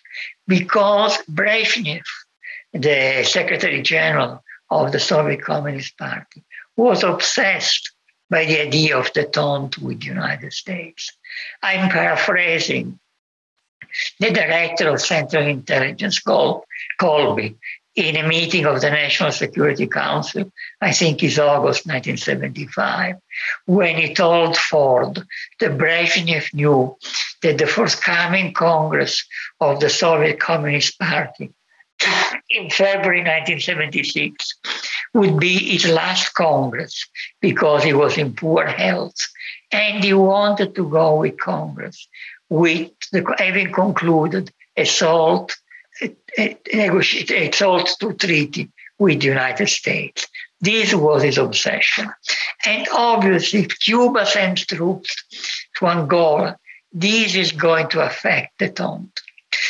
Because 0.48 1.18
Brezhnev, 1.30 2.02
the 2.72 3.22
Secretary 3.24 3.82
General 3.82 4.42
of 4.70 4.92
the 4.92 5.00
Soviet 5.00 5.42
Communist 5.42 5.96
Party, 5.98 6.42
was 6.76 7.02
obsessed 7.02 7.92
by 8.28 8.44
the 8.44 8.60
idea 8.60 8.98
of 8.98 9.12
the 9.12 9.24
détente 9.24 9.78
with 9.78 10.00
the 10.00 10.06
United 10.06 10.52
States. 10.52 11.12
I'm 11.62 11.88
paraphrasing 11.88 12.98
the 14.18 14.30
director 14.30 14.90
of 14.90 15.00
Central 15.00 15.46
Intelligence, 15.46 16.18
Colby, 16.98 17.56
in 17.96 18.16
a 18.16 18.28
meeting 18.28 18.66
of 18.66 18.82
the 18.82 18.90
National 18.90 19.32
Security 19.32 19.86
Council, 19.86 20.52
I 20.82 20.92
think 20.92 21.22
it's 21.22 21.38
August 21.38 21.86
1975, 21.86 23.16
when 23.64 23.96
he 23.96 24.14
told 24.14 24.56
Ford 24.56 25.26
that 25.60 25.78
Brezhnev 25.78 26.52
knew 26.52 26.96
that 27.42 27.56
the 27.56 27.66
forthcoming 27.66 28.52
Congress 28.52 29.26
of 29.60 29.80
the 29.80 29.88
Soviet 29.88 30.38
Communist 30.38 30.98
Party 30.98 31.54
in 32.50 32.70
February 32.70 33.20
1976 33.20 34.54
would 35.14 35.38
be 35.38 35.58
his 35.58 35.88
last 35.88 36.34
Congress 36.34 37.06
because 37.40 37.82
he 37.82 37.92
was 37.92 38.18
in 38.18 38.34
poor 38.34 38.66
health. 38.66 39.16
And 39.72 40.04
he 40.04 40.12
wanted 40.12 40.74
to 40.74 40.88
go 40.88 41.16
with 41.20 41.38
Congress, 41.38 42.08
with 42.48 42.90
the, 43.12 43.24
having 43.38 43.72
concluded 43.72 44.52
a 44.76 44.84
SALT, 44.84 45.56
a, 46.02 46.14
a, 46.38 46.90
a 46.98 47.52
SALT 47.52 47.96
II 48.02 48.12
treaty 48.14 48.70
with 48.98 49.20
the 49.20 49.26
United 49.26 49.68
States. 49.68 50.26
This 50.60 50.94
was 50.94 51.22
his 51.22 51.38
obsession. 51.38 52.10
And 52.64 52.86
obviously, 52.92 53.60
if 53.60 53.78
Cuba 53.80 54.24
sends 54.24 54.66
troops 54.66 55.14
to 55.76 55.86
Angola, 55.86 56.58
this 56.92 57.34
is 57.34 57.52
going 57.52 57.88
to 57.88 58.00
affect 58.00 58.58
the 58.58 58.70
tone. 58.70 59.10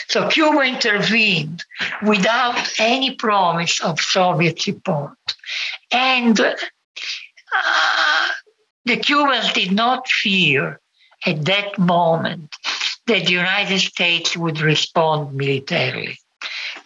So 0.08 0.28
Cuba 0.28 0.60
intervened 0.60 1.64
without 2.02 2.72
any 2.78 3.14
promise 3.14 3.80
of 3.80 4.00
Soviet 4.00 4.60
support. 4.60 5.16
And 5.92 6.38
uh, 6.40 6.54
the 8.84 8.96
Cubans 8.96 9.52
did 9.52 9.72
not 9.72 10.08
fear 10.08 10.80
at 11.24 11.44
that 11.44 11.78
moment 11.78 12.54
that 13.06 13.26
the 13.26 13.32
United 13.32 13.80
States 13.80 14.36
would 14.36 14.60
respond 14.60 15.34
militarily 15.34 16.18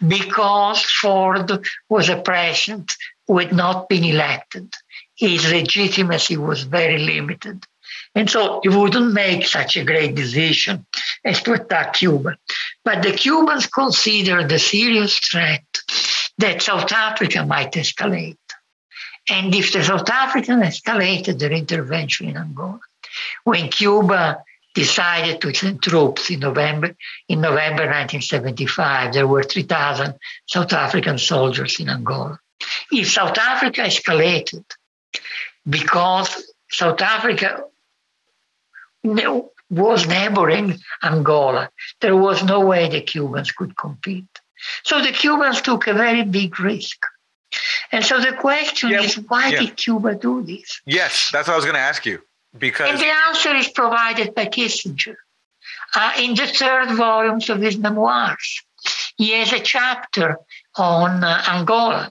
because 0.06 0.82
Ford 0.82 1.66
was 1.88 2.08
a 2.08 2.20
president 2.20 2.94
who 3.26 3.38
had 3.38 3.52
not 3.52 3.88
been 3.88 4.04
elected. 4.04 4.72
His 5.14 5.50
legitimacy 5.50 6.36
was 6.36 6.62
very 6.62 6.98
limited. 6.98 7.64
And 8.14 8.28
so 8.28 8.60
you 8.64 8.78
wouldn't 8.78 9.12
make 9.12 9.46
such 9.46 9.76
a 9.76 9.84
great 9.84 10.14
decision 10.14 10.86
as 11.24 11.42
to 11.42 11.52
attack 11.52 11.94
Cuba. 11.94 12.36
But 12.84 13.02
the 13.02 13.12
Cubans 13.12 13.66
considered 13.66 14.48
the 14.48 14.58
serious 14.58 15.18
threat 15.18 15.64
that 16.38 16.62
South 16.62 16.90
Africa 16.92 17.44
might 17.44 17.72
escalate. 17.72 18.36
And 19.28 19.54
if 19.54 19.72
the 19.72 19.84
South 19.84 20.08
Africans 20.08 20.62
escalated 20.64 21.38
their 21.38 21.52
intervention 21.52 22.28
in 22.30 22.36
Angola, 22.36 22.80
when 23.44 23.68
Cuba 23.68 24.42
decided 24.74 25.40
to 25.40 25.52
send 25.52 25.82
troops 25.82 26.30
in 26.30 26.40
November 26.40 26.94
in 27.28 27.40
November 27.40 27.84
1975, 27.84 29.12
there 29.12 29.26
were 29.26 29.42
3,000 29.42 30.14
South 30.46 30.72
African 30.72 31.18
soldiers 31.18 31.78
in 31.80 31.88
Angola. 31.88 32.38
If 32.90 33.10
South 33.10 33.36
Africa 33.38 33.82
escalated 33.82 34.64
because 35.68 36.52
South 36.70 37.00
Africa 37.00 37.64
was 39.02 40.06
neighboring 40.06 40.78
Angola. 41.02 41.70
There 42.00 42.16
was 42.16 42.42
no 42.42 42.60
way 42.60 42.88
the 42.88 43.00
Cubans 43.00 43.52
could 43.52 43.76
compete. 43.76 44.40
So 44.82 45.00
the 45.00 45.12
Cubans 45.12 45.62
took 45.62 45.86
a 45.86 45.94
very 45.94 46.24
big 46.24 46.58
risk. 46.60 47.04
And 47.92 48.04
so 48.04 48.20
the 48.20 48.32
question 48.32 48.90
yeah, 48.90 49.02
is, 49.02 49.14
why 49.16 49.48
yeah. 49.48 49.60
did 49.60 49.76
Cuba 49.76 50.14
do 50.14 50.42
this? 50.42 50.80
Yes, 50.86 51.30
that's 51.32 51.48
what 51.48 51.54
I 51.54 51.56
was 51.56 51.64
going 51.64 51.74
to 51.74 51.80
ask 51.80 52.06
you. 52.06 52.20
Because 52.56 52.90
and 52.90 52.98
the 52.98 53.12
answer 53.28 53.54
is 53.54 53.68
provided 53.68 54.34
by 54.34 54.46
Kissinger 54.46 55.16
uh, 55.94 56.12
in 56.18 56.34
the 56.34 56.46
third 56.46 56.90
volumes 56.96 57.48
of 57.48 57.60
his 57.60 57.78
memoirs. 57.78 58.62
He 59.16 59.30
has 59.32 59.52
a 59.52 59.60
chapter 59.60 60.36
on 60.76 61.22
uh, 61.22 61.42
Angola 61.46 62.10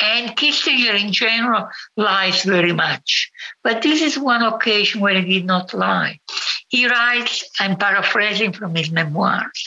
and 0.00 0.36
Kissinger 0.36 0.98
in 0.98 1.12
general 1.12 1.68
lies 1.96 2.42
very 2.42 2.72
much. 2.72 3.30
But 3.62 3.82
this 3.82 4.00
is 4.00 4.18
one 4.18 4.42
occasion 4.42 5.00
where 5.00 5.20
he 5.20 5.40
did 5.40 5.46
not 5.46 5.74
lie. 5.74 6.20
He 6.68 6.88
writes, 6.88 7.50
I'm 7.60 7.76
paraphrasing 7.76 8.52
from 8.52 8.74
his 8.74 8.90
memoirs, 8.90 9.64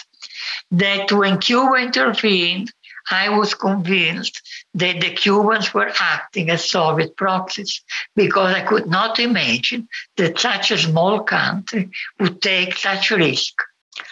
that 0.71 1.11
when 1.11 1.39
Cuba 1.39 1.75
intervened, 1.75 2.71
I 3.11 3.29
was 3.29 3.53
convinced 3.53 4.41
that 4.73 4.99
the 4.99 5.11
Cubans 5.11 5.73
were 5.73 5.91
acting 5.99 6.49
as 6.49 6.67
Soviet 6.67 7.15
proxies 7.15 7.81
because 8.15 8.55
I 8.55 8.61
could 8.61 8.87
not 8.87 9.19
imagine 9.19 9.87
that 10.17 10.39
such 10.39 10.71
a 10.71 10.77
small 10.77 11.21
country 11.21 11.91
would 12.19 12.41
take 12.41 12.75
such 12.75 13.11
risk 13.11 13.53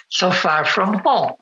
so 0.09 0.29
far 0.29 0.63
from 0.63 0.99
home. 0.99 1.33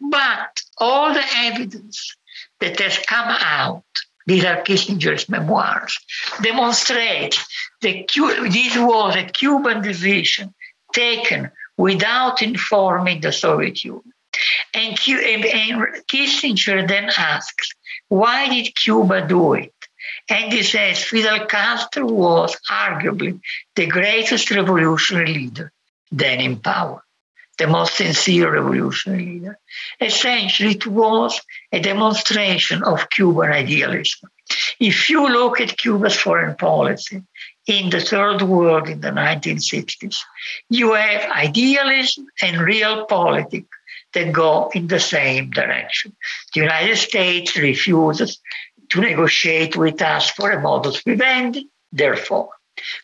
But 0.00 0.62
all 0.78 1.12
the 1.12 1.24
evidence 1.36 2.16
that 2.60 2.78
has 2.80 2.98
come 3.06 3.28
out, 3.28 3.84
these 4.26 4.44
are 4.44 4.62
Kissinger's 4.62 5.28
memoirs, 5.28 5.98
demonstrate 6.42 7.38
that 7.82 8.08
this 8.52 8.76
was 8.76 9.16
a 9.16 9.24
Cuban 9.24 9.82
decision 9.82 10.54
taken 10.92 11.50
without 11.76 12.42
informing 12.42 13.20
the 13.20 13.32
Soviet 13.32 13.84
Union. 13.84 14.12
And, 14.74 14.98
and 14.98 15.82
Kissinger 16.12 16.86
then 16.86 17.10
asks, 17.16 17.70
why 18.08 18.48
did 18.48 18.74
Cuba 18.76 19.26
do 19.26 19.54
it? 19.54 19.72
And 20.28 20.52
he 20.52 20.62
says 20.62 21.02
Fidel 21.02 21.46
Castro 21.46 22.06
was 22.06 22.56
arguably 22.70 23.40
the 23.74 23.86
greatest 23.86 24.50
revolutionary 24.50 25.34
leader 25.34 25.72
then 26.10 26.40
in 26.40 26.56
power 26.58 27.02
the 27.58 27.66
most 27.66 27.96
sincere 27.96 28.52
revolutionary 28.52 29.26
leader. 29.26 29.58
Essentially, 30.00 30.72
it 30.72 30.86
was 30.86 31.40
a 31.72 31.80
demonstration 31.80 32.82
of 32.82 33.10
Cuban 33.10 33.52
idealism. 33.52 34.30
If 34.80 35.10
you 35.10 35.28
look 35.28 35.60
at 35.60 35.76
Cuba's 35.76 36.16
foreign 36.16 36.56
policy 36.56 37.22
in 37.66 37.90
the 37.90 38.00
third 38.00 38.42
world 38.42 38.88
in 38.88 39.00
the 39.00 39.10
1960s, 39.10 40.16
you 40.70 40.94
have 40.94 41.30
idealism 41.30 42.26
and 42.40 42.60
real 42.60 43.04
politics 43.06 43.68
that 44.14 44.32
go 44.32 44.70
in 44.74 44.86
the 44.86 45.00
same 45.00 45.50
direction. 45.50 46.16
The 46.54 46.60
United 46.60 46.96
States 46.96 47.56
refuses 47.56 48.40
to 48.90 49.00
negotiate 49.00 49.76
with 49.76 50.00
us 50.00 50.30
for 50.30 50.50
a 50.50 50.60
modus 50.60 51.02
vivendi, 51.02 51.68
therefore. 51.92 52.50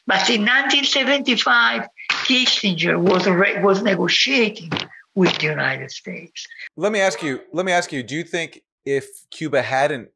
But 0.06 0.30
in 0.30 0.42
1975, 0.42 1.88
Kissinger 2.24 2.98
was 2.98 3.26
was 3.62 3.82
negotiating 3.82 4.70
with 5.14 5.38
the 5.38 5.46
United 5.46 5.90
States. 5.90 6.46
Let 6.76 6.92
me 6.92 7.00
ask 7.00 7.22
you. 7.22 7.40
Let 7.52 7.66
me 7.66 7.72
ask 7.72 7.92
you. 7.92 8.02
Do 8.02 8.14
you 8.14 8.24
think 8.24 8.62
if 8.84 9.06
Cuba 9.30 9.62
hadn't 9.62 10.10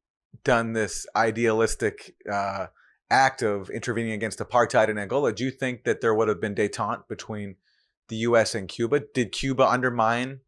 done 0.44 0.72
this 0.72 1.06
idealistic 1.14 2.14
uh, 2.30 2.66
act 3.10 3.42
of 3.42 3.70
intervening 3.70 4.12
against 4.12 4.38
apartheid 4.38 4.88
in 4.88 4.98
Angola, 4.98 5.32
do 5.32 5.44
you 5.44 5.50
think 5.50 5.84
that 5.84 6.00
there 6.00 6.14
would 6.14 6.28
have 6.28 6.40
been 6.40 6.54
détente 6.54 7.06
between 7.08 7.56
the 8.08 8.16
U.S. 8.16 8.54
and 8.54 8.68
Cuba? 8.68 9.00
Did 9.00 9.32
Cuba 9.32 9.66
undermine 9.66 10.40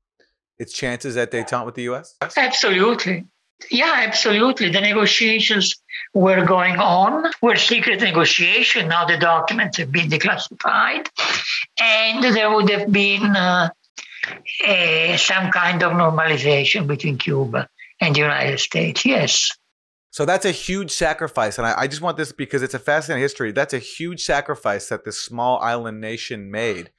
its 0.59 0.73
chances 0.73 1.17
at 1.17 1.31
détente 1.31 1.65
with 1.67 1.75
the 1.75 1.83
U.S.? 1.83 2.17
Absolutely. 2.37 3.27
Yeah, 3.71 4.05
absolutely. 4.07 4.71
The 4.71 4.81
negotiations 4.81 5.75
were 6.15 6.45
going 6.45 6.77
on, 6.77 7.31
were 7.43 7.57
secret 7.57 8.01
negotiations. 8.01 8.89
Now 8.89 9.05
the 9.05 9.19
documents 9.19 9.79
have 9.79 9.93
been 9.93 10.09
declassified, 10.09 11.09
and 11.81 12.25
there 12.25 12.51
would 12.55 12.71
have 12.71 12.91
been 12.91 13.25
uh, 13.37 13.71
a, 14.67 15.17
some 15.19 15.51
kind 15.51 15.83
of 15.83 15.93
normalization 15.93 16.87
between 16.87 17.19
Cuba 17.19 17.69
and 18.01 18.15
the 18.15 18.21
United 18.21 18.61
States. 18.61 19.05
Yes. 19.05 19.51
So 20.13 20.25
that's 20.25 20.45
a 20.45 20.51
huge 20.51 20.91
sacrifice, 20.91 21.59
and 21.59 21.67
I, 21.67 21.75
I 21.83 21.87
just 21.87 22.03
want 22.03 22.17
this 22.17 22.33
because 22.33 22.63
it's 22.63 22.75
a 22.75 22.81
fascinating 22.81 23.23
history. 23.23 23.53
That's 23.53 23.75
a 23.75 23.79
huge 23.79 24.25
sacrifice 24.25 24.89
that 24.89 25.05
this 25.05 25.21
small 25.21 25.61
island 25.61 26.01
nation 26.01 26.51
made 26.51 26.91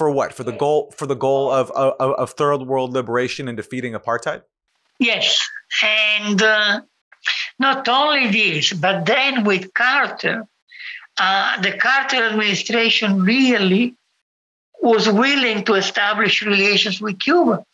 for 0.00 0.10
what? 0.10 0.32
For 0.32 0.44
the 0.44 0.52
goal 0.52 0.92
for 0.96 1.06
the 1.06 1.16
goal 1.16 1.50
of 1.50 1.70
of, 1.72 1.94
of 1.98 2.30
third 2.30 2.62
world 2.62 2.92
liberation 2.92 3.48
and 3.48 3.56
defeating 3.56 3.94
apartheid. 3.94 4.42
Yes, 5.00 5.40
and 5.82 6.40
uh, 6.42 6.82
not 7.58 7.88
only 7.88 8.30
this, 8.30 8.72
but 8.74 9.06
then 9.06 9.44
with 9.44 9.72
Carter, 9.72 10.46
uh, 11.18 11.60
the 11.62 11.72
Carter 11.72 12.24
administration 12.26 13.22
really 13.22 13.94
was 14.82 15.08
willing 15.08 15.62
to 15.64 15.74
establish 15.74 16.42
relations 16.42 17.00
with 17.00 17.18
Cuba. 17.18 17.64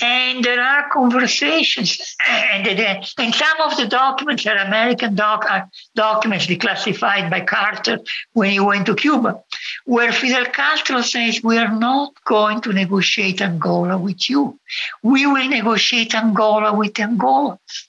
And 0.00 0.42
there 0.42 0.62
are 0.62 0.88
conversations, 0.90 2.16
and, 2.26 2.66
and 2.66 3.34
some 3.34 3.60
of 3.60 3.76
the 3.76 3.86
documents 3.86 4.46
are 4.46 4.56
American 4.56 5.14
doc, 5.14 5.44
uh, 5.48 5.62
documents 5.94 6.46
declassified 6.46 7.30
by 7.30 7.42
Carter 7.42 8.00
when 8.32 8.50
he 8.50 8.60
went 8.60 8.86
to 8.86 8.94
Cuba, 8.94 9.42
where 9.84 10.12
Fidel 10.12 10.46
Castro 10.46 11.02
says, 11.02 11.42
We 11.42 11.58
are 11.58 11.74
not 11.74 12.14
going 12.24 12.62
to 12.62 12.72
negotiate 12.72 13.42
Angola 13.42 13.98
with 13.98 14.28
you. 14.30 14.58
We 15.02 15.26
will 15.26 15.48
negotiate 15.48 16.14
Angola 16.14 16.74
with 16.74 16.94
Angolans, 16.94 17.88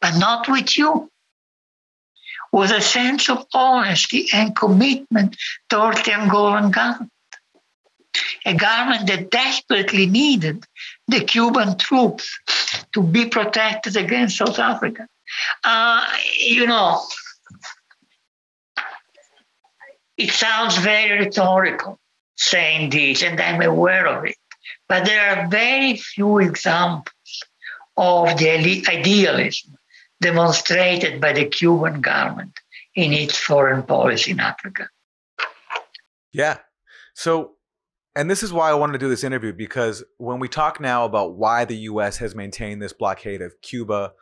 but 0.00 0.16
not 0.18 0.48
with 0.48 0.76
you 0.76 1.10
with 2.50 2.70
a 2.70 2.80
sense 2.80 3.28
of 3.28 3.46
honesty 3.52 4.26
and 4.32 4.56
commitment 4.56 5.36
toward 5.68 5.96
the 5.96 6.12
Angolan 6.12 6.72
government 6.72 7.12
a 8.48 8.54
government 8.54 9.06
that 9.08 9.30
desperately 9.30 10.06
needed 10.06 10.64
the 11.06 11.20
Cuban 11.20 11.76
troops 11.76 12.38
to 12.92 13.02
be 13.02 13.26
protected 13.26 13.96
against 13.96 14.38
South 14.38 14.58
Africa. 14.58 15.06
Uh, 15.62 16.04
you 16.38 16.66
know, 16.66 17.02
it 20.16 20.30
sounds 20.30 20.78
very 20.78 21.18
rhetorical 21.18 21.98
saying 22.36 22.90
this, 22.90 23.22
and 23.22 23.38
I'm 23.38 23.60
aware 23.60 24.06
of 24.06 24.24
it, 24.24 24.36
but 24.88 25.04
there 25.04 25.36
are 25.36 25.48
very 25.48 25.96
few 25.96 26.38
examples 26.38 27.42
of 27.96 28.38
the 28.38 28.84
idealism 28.88 29.76
demonstrated 30.20 31.20
by 31.20 31.32
the 31.34 31.44
Cuban 31.44 32.00
government 32.00 32.58
in 32.94 33.12
its 33.12 33.36
foreign 33.36 33.82
policy 33.82 34.30
in 34.30 34.40
Africa. 34.40 34.88
Yeah. 36.32 36.58
So 37.14 37.57
and 38.18 38.28
this 38.28 38.42
is 38.42 38.52
why 38.52 38.68
I 38.68 38.74
wanted 38.74 38.94
to 38.94 38.98
do 38.98 39.08
this 39.08 39.22
interview 39.22 39.52
because 39.52 40.02
when 40.16 40.40
we 40.40 40.48
talk 40.48 40.80
now 40.80 41.04
about 41.04 41.36
why 41.36 41.64
the 41.64 41.76
U.S. 41.76 42.16
has 42.16 42.34
maintained 42.34 42.82
this 42.82 42.92
blockade 42.92 43.40
of 43.40 43.60
Cuba, 43.62 44.12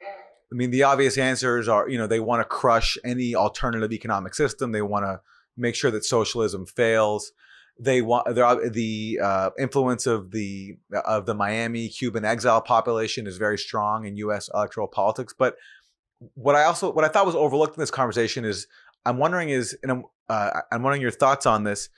I 0.00 0.54
mean, 0.54 0.70
the 0.70 0.84
obvious 0.84 1.18
answers 1.18 1.66
are, 1.66 1.88
you 1.88 1.98
know, 1.98 2.06
they 2.06 2.20
want 2.20 2.38
to 2.38 2.44
crush 2.44 2.96
any 3.04 3.34
alternative 3.34 3.90
economic 3.90 4.34
system. 4.34 4.70
They 4.70 4.80
want 4.80 5.06
to 5.06 5.20
make 5.56 5.74
sure 5.74 5.90
that 5.90 6.04
socialism 6.04 6.66
fails. 6.66 7.32
They 7.80 8.00
want 8.00 8.32
the 8.32 9.18
uh, 9.20 9.50
influence 9.58 10.06
of 10.06 10.30
the 10.30 10.76
of 11.04 11.26
the 11.26 11.34
Miami 11.34 11.88
Cuban 11.88 12.24
exile 12.24 12.60
population 12.60 13.26
is 13.26 13.38
very 13.38 13.58
strong 13.58 14.06
in 14.06 14.16
U.S. 14.18 14.50
electoral 14.54 14.86
politics. 14.86 15.34
But 15.36 15.56
what 16.34 16.54
I 16.54 16.62
also 16.62 16.92
what 16.92 17.04
I 17.04 17.08
thought 17.08 17.26
was 17.26 17.34
overlooked 17.34 17.76
in 17.76 17.80
this 17.80 17.90
conversation 17.90 18.44
is 18.44 18.68
I'm 19.04 19.18
wondering 19.18 19.48
is 19.48 19.76
and 19.82 19.90
I'm 19.90 20.04
uh, 20.28 20.60
I'm 20.70 20.84
wondering 20.84 21.02
your 21.02 21.10
thoughts 21.10 21.44
on 21.44 21.64
this. 21.64 21.88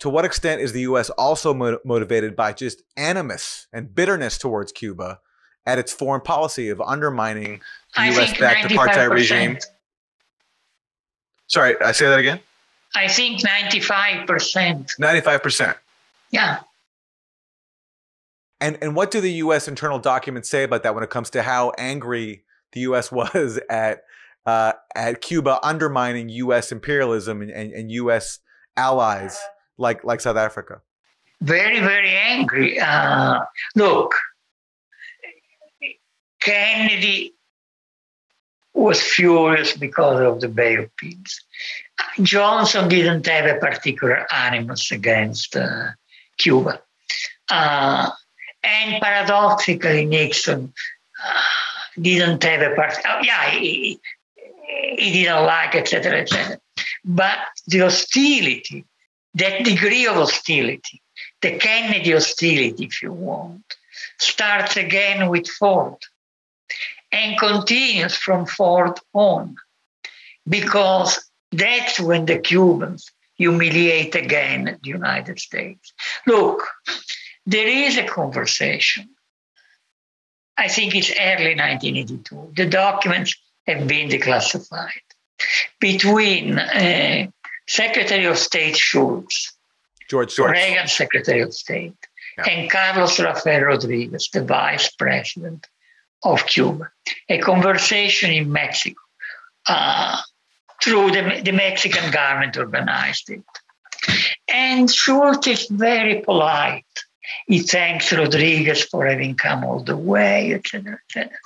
To 0.00 0.08
what 0.08 0.24
extent 0.24 0.60
is 0.62 0.72
the 0.72 0.80
U.S. 0.82 1.10
also 1.10 1.52
mo- 1.54 1.78
motivated 1.84 2.34
by 2.34 2.52
just 2.52 2.82
animus 2.96 3.66
and 3.72 3.94
bitterness 3.94 4.38
towards 4.38 4.72
Cuba 4.72 5.20
at 5.66 5.78
its 5.78 5.92
foreign 5.92 6.22
policy 6.22 6.70
of 6.70 6.80
undermining 6.80 7.60
the 7.94 8.06
U.S. 8.06 8.38
backed 8.38 8.70
apartheid 8.70 9.10
regime? 9.10 9.58
Sorry, 11.48 11.74
I 11.80 11.92
say 11.92 12.06
that 12.06 12.18
again. 12.18 12.40
I 12.94 13.08
think 13.08 13.40
95%. 13.40 14.26
95%. 14.98 15.74
Yeah. 16.30 16.60
And 18.60 18.78
and 18.82 18.94
what 18.94 19.10
do 19.10 19.20
the 19.20 19.32
U.S. 19.32 19.68
internal 19.68 19.98
documents 19.98 20.48
say 20.48 20.64
about 20.64 20.82
that 20.82 20.94
when 20.94 21.02
it 21.02 21.10
comes 21.10 21.30
to 21.30 21.42
how 21.42 21.72
angry 21.78 22.44
the 22.72 22.80
U.S. 22.80 23.10
was 23.12 23.58
at 23.68 24.04
uh, 24.46 24.72
at 24.94 25.20
Cuba 25.20 25.58
undermining 25.62 26.28
U.S. 26.30 26.72
imperialism 26.72 27.42
and, 27.42 27.50
and, 27.50 27.72
and, 27.72 27.92
U.S. 27.92 28.38
allies 28.76 29.38
like 29.80 30.04
like 30.04 30.20
South 30.20 30.36
Africa? 30.36 30.80
Very 31.40 31.80
very 31.80 32.10
angry. 32.10 32.78
Uh, 32.78 33.40
look, 33.74 34.14
Kennedy 36.40 37.34
was 38.74 39.00
furious 39.00 39.76
because 39.76 40.20
of 40.20 40.40
the 40.40 40.48
Bay 40.48 40.76
of 40.76 40.94
Pigs. 40.96 41.44
Johnson 42.22 42.88
didn't 42.88 43.26
have 43.26 43.46
a 43.46 43.58
particular 43.58 44.26
animus 44.32 44.90
against 44.90 45.56
uh, 45.56 45.88
Cuba. 46.38 46.80
Uh, 47.50 48.10
and 48.62 49.02
paradoxically, 49.02 50.06
Nixon 50.06 50.72
uh, 51.24 51.42
didn't 52.00 52.42
have 52.44 52.72
a 52.72 52.74
part. 52.74 52.94
Oh, 53.06 53.20
yeah, 53.22 53.50
he, 53.50 54.00
he 54.98 55.12
didn't 55.12 55.44
like, 55.44 55.74
etc., 55.74 56.20
etc. 56.20 56.58
But 57.04 57.38
the 57.66 57.80
hostility, 57.80 58.84
that 59.34 59.64
degree 59.64 60.06
of 60.06 60.14
hostility, 60.14 61.02
the 61.40 61.58
Kennedy 61.58 62.12
hostility, 62.12 62.84
if 62.84 63.02
you 63.02 63.12
want, 63.12 63.62
starts 64.18 64.76
again 64.76 65.28
with 65.28 65.48
Ford 65.48 65.96
and 67.12 67.38
continues 67.38 68.16
from 68.16 68.46
Ford 68.46 68.98
on, 69.12 69.56
because 70.48 71.30
that's 71.52 71.98
when 72.00 72.26
the 72.26 72.38
Cubans 72.38 73.10
humiliate 73.36 74.14
again 74.14 74.78
the 74.82 74.88
United 74.88 75.40
States. 75.40 75.92
Look, 76.26 76.62
there 77.46 77.66
is 77.66 77.96
a 77.96 78.04
conversation. 78.04 79.08
I 80.56 80.68
think 80.68 80.94
it's 80.94 81.10
early 81.10 81.56
1982. 81.56 82.52
The 82.54 82.66
documents 82.66 83.34
have 83.66 83.88
been 83.88 84.10
declassified 84.10 85.06
between 85.80 86.58
uh, 86.58 87.28
Secretary 87.70 88.24
of 88.24 88.36
State 88.36 88.76
Shultz, 88.76 89.52
George 90.08 90.32
Shultz. 90.32 90.50
Reagan 90.50 90.88
Secretary 90.88 91.40
of 91.40 91.54
State, 91.54 91.94
yeah. 92.36 92.50
and 92.50 92.70
Carlos 92.70 93.20
Rafael 93.20 93.62
Rodriguez, 93.62 94.28
the 94.32 94.42
Vice 94.42 94.90
President 94.90 95.68
of 96.24 96.44
Cuba. 96.46 96.90
A 97.28 97.38
conversation 97.38 98.32
in 98.32 98.50
Mexico. 98.50 99.00
Uh, 99.66 100.20
through 100.82 101.12
the, 101.12 101.42
the 101.44 101.52
Mexican 101.52 102.10
government 102.10 102.56
organized 102.56 103.30
it. 103.30 103.44
And 104.52 104.90
Shultz 104.90 105.46
is 105.46 105.68
very 105.68 106.22
polite. 106.22 106.84
He 107.46 107.60
thanks 107.60 108.12
Rodriguez 108.12 108.82
for 108.82 109.06
having 109.06 109.36
come 109.36 109.62
all 109.62 109.84
the 109.84 109.96
way, 109.96 110.54
etc., 110.54 110.98
etc. 111.08 111.38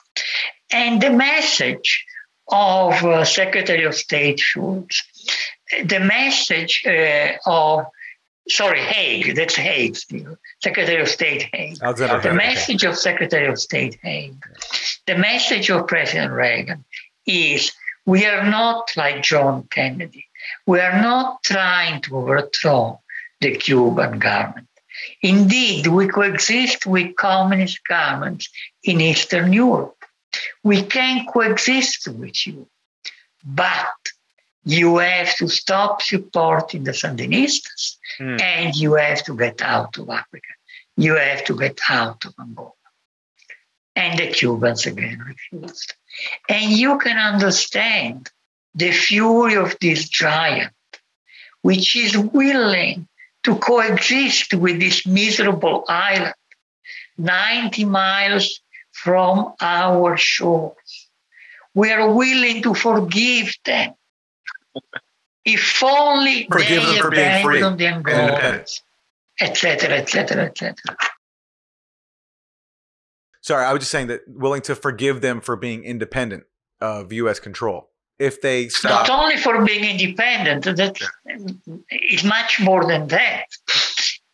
And 0.73 1.03
the 1.03 1.11
message 1.11 2.07
of 2.49 2.93
uh, 3.05 3.25
Secretary 3.25 3.85
of 3.85 3.95
State 3.95 4.39
Shultz, 4.39 5.03
the 5.85 6.01
message 6.01 6.85
uh, 6.87 7.33
of 7.47 7.87
sorry, 8.49 8.81
Haig, 8.81 9.35
that's 9.35 9.57
Haig 9.57 9.97
still, 9.97 10.37
Secretary 10.63 11.01
of 11.01 11.09
State 11.09 11.49
Haig. 11.53 11.79
Alexander 11.83 12.29
the 12.29 12.35
message 12.35 12.85
of 12.85 12.97
Secretary 12.97 13.47
of 13.47 13.59
State 13.59 13.99
Haig, 14.03 14.35
the 15.07 15.17
message 15.17 15.71
of 15.71 15.87
President 15.87 16.33
Reagan 16.33 16.85
is 17.27 17.73
we 18.07 18.27
are 18.27 18.45
not 18.45 18.91
like 18.97 19.23
John 19.23 19.67
Kennedy. 19.71 20.27
We 20.67 20.81
are 20.81 21.01
not 21.01 21.43
trying 21.43 22.03
to 22.03 22.19
overthrow 22.19 23.01
the 23.41 23.57
Cuban 23.57 24.19
government. 24.19 24.69
Indeed, 25.23 25.87
we 25.87 26.07
coexist 26.09 26.87
with 26.87 27.17
communist 27.17 27.81
governments 27.89 28.49
in 28.85 29.01
Eastern 29.01 29.53
Europe. 29.53 29.97
We 30.63 30.83
can 30.83 31.27
coexist 31.27 32.09
with 32.09 32.47
you, 32.47 32.69
but 33.45 33.97
you 34.65 34.99
have 34.99 35.35
to 35.37 35.49
stop 35.49 36.01
supporting 36.03 36.85
the 36.85 36.93
Sandinistas 36.93 37.97
mm. 38.19 38.41
and 38.41 38.75
you 38.75 38.95
have 38.95 39.23
to 39.25 39.37
get 39.37 39.61
out 39.61 39.99
of 39.99 40.09
Africa. 40.09 40.47
You 40.97 41.17
have 41.17 41.45
to 41.45 41.57
get 41.57 41.79
out 41.89 42.25
of 42.25 42.35
Angola. 42.41 42.73
And 43.97 44.19
the 44.19 44.29
Cubans 44.29 44.87
again 44.87 45.21
refused. 45.21 45.95
And 46.49 46.73
you 46.73 46.99
can 46.99 47.17
understand 47.17 48.31
the 48.75 48.91
fury 48.91 49.55
of 49.57 49.77
this 49.81 50.09
giant, 50.09 50.73
which 51.63 51.95
is 51.95 52.17
willing 52.17 53.07
to 53.45 53.57
coexist 53.57 54.55
with 54.55 54.81
this 54.81 55.07
miserable 55.07 55.85
island 55.89 56.35
90 57.19 57.85
miles 57.85 58.61
from 58.93 59.53
our 59.61 60.17
shores. 60.17 61.09
We 61.75 61.93
are 61.93 62.13
willing 62.13 62.63
to 62.63 62.75
forgive 62.75 63.55
them. 63.65 63.95
If 65.45 65.83
only 65.83 66.47
forgive 66.51 66.83
they 66.83 66.95
them 66.95 67.03
for 67.03 67.11
being 67.11 67.43
free, 67.45 67.61
the 67.61 67.85
Angolans, 67.85 68.81
etc., 69.41 69.99
etc., 69.99 70.47
etc. 70.47 70.97
Sorry, 73.43 73.65
I 73.65 73.73
was 73.73 73.81
just 73.81 73.91
saying 73.91 74.07
that 74.07 74.23
willing 74.27 74.63
to 74.63 74.75
forgive 74.75 75.21
them 75.21 75.41
for 75.41 75.57
being 75.57 75.85
independent 75.85 76.45
of 76.81 77.13
U.S. 77.13 77.41
control. 77.41 77.91
If 78.19 78.41
they 78.41 78.69
stop. 78.69 79.09
Not 79.09 79.21
only 79.21 79.37
for 79.37 79.63
being 79.65 79.85
independent, 79.85 80.65
that 80.65 80.99
is 81.91 82.25
much 82.25 82.61
more 82.61 82.85
than 82.87 83.09
that. 83.09 83.47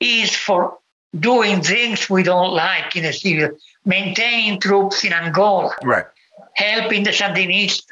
Is 0.00 0.36
for 0.36 0.78
doing 1.18 1.60
things 1.62 2.08
we 2.08 2.22
don't 2.22 2.52
like 2.54 2.94
in 2.94 3.04
a 3.04 3.12
civil, 3.12 3.50
maintaining 3.84 4.60
troops 4.60 5.04
in 5.04 5.12
Angola, 5.12 5.74
right, 5.82 6.06
helping 6.54 7.02
the 7.02 7.10
Sandinistas. 7.10 7.89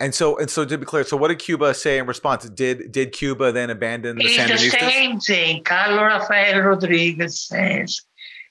And 0.00 0.14
so, 0.14 0.38
and 0.38 0.48
so, 0.48 0.64
to 0.64 0.78
be 0.78 0.84
clear, 0.84 1.02
so 1.02 1.16
what 1.16 1.28
did 1.28 1.40
Cuba 1.40 1.74
say 1.74 1.98
in 1.98 2.06
response? 2.06 2.48
Did 2.48 2.92
did 2.92 3.12
Cuba 3.12 3.50
then 3.50 3.68
abandon 3.68 4.16
the 4.16 4.24
it's 4.24 4.36
Sandinistas? 4.36 4.70
the 4.70 4.78
same 4.78 5.20
thing. 5.20 5.64
Carlos 5.64 6.00
Rafael 6.00 6.60
Rodriguez 6.62 7.38
says 7.38 8.00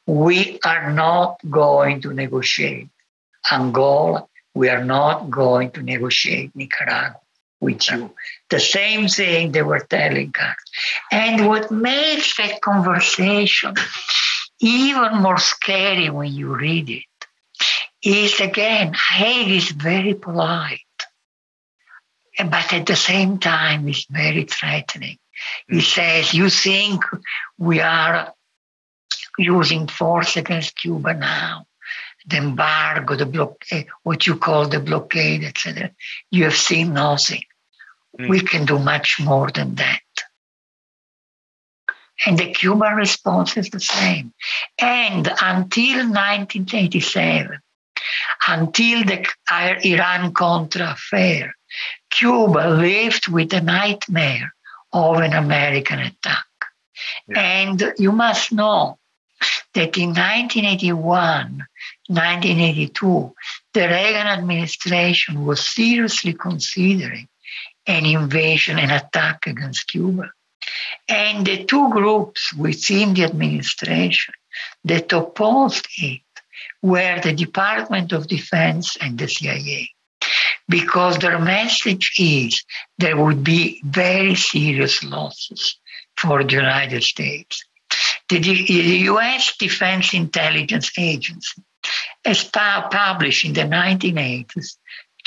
we 0.05 0.59
are 0.65 0.91
not 0.91 1.37
going 1.49 2.01
to 2.01 2.13
negotiate 2.13 2.89
Angola. 3.51 4.27
We 4.53 4.69
are 4.69 4.83
not 4.83 5.29
going 5.29 5.71
to 5.71 5.81
negotiate 5.83 6.55
Nicaragua 6.55 7.19
with 7.59 7.89
you. 7.89 8.13
The 8.49 8.59
same 8.59 9.07
thing 9.07 9.51
they 9.51 9.61
were 9.61 9.85
telling 9.89 10.33
us. 10.39 10.55
And 11.11 11.47
what 11.47 11.71
makes 11.71 12.35
that 12.37 12.61
conversation 12.61 13.75
even 14.59 15.17
more 15.17 15.37
scary 15.37 16.09
when 16.09 16.33
you 16.33 16.55
read 16.55 16.89
it 16.89 17.03
is 18.01 18.39
again, 18.39 18.93
Haig 18.93 19.49
is 19.49 19.71
very 19.71 20.13
polite, 20.13 20.79
but 22.37 22.71
at 22.73 22.85
the 22.85 22.95
same 22.95 23.39
time, 23.39 23.87
it's 23.87 24.05
very 24.09 24.43
threatening. 24.43 25.17
He 25.67 25.75
hmm. 25.75 25.81
says, 25.81 26.33
You 26.33 26.49
think 26.49 27.03
we 27.57 27.81
are 27.81 28.33
using 29.37 29.87
force 29.87 30.37
against 30.37 30.75
Cuba 30.75 31.13
now, 31.13 31.67
the 32.27 32.37
embargo, 32.37 33.15
the 33.15 33.25
blockade, 33.25 33.87
what 34.03 34.25
you 34.27 34.35
call 34.35 34.67
the 34.67 34.79
blockade, 34.79 35.43
etc. 35.43 35.91
You 36.31 36.45
have 36.45 36.55
seen 36.55 36.93
nothing. 36.93 37.43
Mm. 38.19 38.29
We 38.29 38.39
can 38.41 38.65
do 38.65 38.79
much 38.79 39.19
more 39.19 39.51
than 39.51 39.75
that. 39.75 40.01
And 42.25 42.37
the 42.37 42.51
Cuban 42.51 42.95
response 42.95 43.57
is 43.57 43.69
the 43.69 43.79
same. 43.79 44.33
And 44.79 45.27
until 45.27 45.97
1987, 45.97 47.59
until 48.47 49.03
the 49.03 49.25
Iran 49.83 50.33
Contra 50.33 50.91
affair, 50.91 51.53
Cuba 52.09 52.69
lived 52.69 53.27
with 53.27 53.49
the 53.49 53.61
nightmare 53.61 54.53
of 54.93 55.17
an 55.17 55.33
American 55.33 55.99
attack. 55.99 56.45
Yeah. 57.27 57.39
And 57.39 57.93
you 57.97 58.11
must 58.11 58.51
know 58.51 58.97
that 59.73 59.97
in 59.97 60.09
1981, 60.09 61.67
1982, 62.07 63.33
the 63.73 63.81
Reagan 63.81 64.27
administration 64.27 65.45
was 65.45 65.67
seriously 65.67 66.33
considering 66.33 67.27
an 67.85 68.05
invasion 68.05 68.79
and 68.79 68.91
attack 68.91 69.45
against 69.45 69.87
Cuba. 69.87 70.31
And 71.07 71.45
the 71.45 71.63
two 71.65 71.89
groups 71.91 72.53
within 72.53 73.13
the 73.13 73.23
administration 73.23 74.33
that 74.83 75.13
opposed 75.13 75.87
it 75.97 76.21
were 76.81 77.19
the 77.21 77.33
Department 77.33 78.11
of 78.11 78.27
Defense 78.27 78.97
and 78.99 79.17
the 79.17 79.27
CIA. 79.27 79.89
Because 80.69 81.17
their 81.19 81.39
message 81.39 82.13
is 82.19 82.63
there 82.97 83.17
would 83.17 83.43
be 83.43 83.81
very 83.85 84.35
serious 84.35 85.03
losses 85.03 85.79
for 86.17 86.43
the 86.43 86.53
United 86.53 87.03
States. 87.03 87.63
The, 88.29 88.39
US 88.39 89.55
Defense 89.57 90.13
Intelligence 90.13 90.91
Agency 90.97 91.63
has 92.25 92.43
published 92.43 93.45
in 93.45 93.53
the 93.53 93.61
1980s 93.61 94.75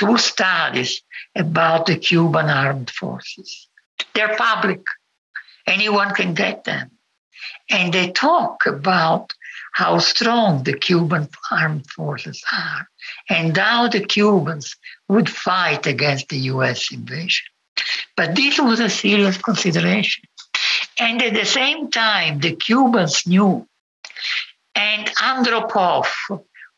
two 0.01 0.17
studies 0.17 1.03
about 1.35 1.87
the 1.87 1.97
Cuban 1.97 2.49
armed 2.49 2.91
forces. 2.91 3.69
They're 4.15 4.37
public, 4.37 4.83
anyone 5.67 6.15
can 6.15 6.35
get 6.35 6.65
them. 6.65 6.91
And 7.69 7.93
they 7.93 8.11
talk 8.11 8.67
about 8.67 9.33
how 9.73 9.99
strong 9.99 10.65
the 10.65 10.77
Cuban 10.77 11.29
armed 11.51 11.89
forces 11.91 12.43
are 12.53 12.89
and 13.29 13.57
how 13.57 13.89
the 13.89 14.01
Cubans 14.01 14.77
would 15.11 15.29
fight 15.29 15.87
against 15.87 16.29
the 16.29 16.39
US 16.55 16.93
invasion. 16.93 17.47
But 18.17 18.37
this 18.37 18.61
was 18.61 18.79
a 18.81 18.89
serious 18.89 19.37
consideration. 19.39 20.25
And 20.99 21.21
at 21.23 21.35
the 21.35 21.45
same 21.45 21.91
time, 21.91 22.39
the 22.39 22.55
Cubans 22.55 23.27
knew. 23.27 23.67
And 24.75 25.07
Andropov, 25.31 26.07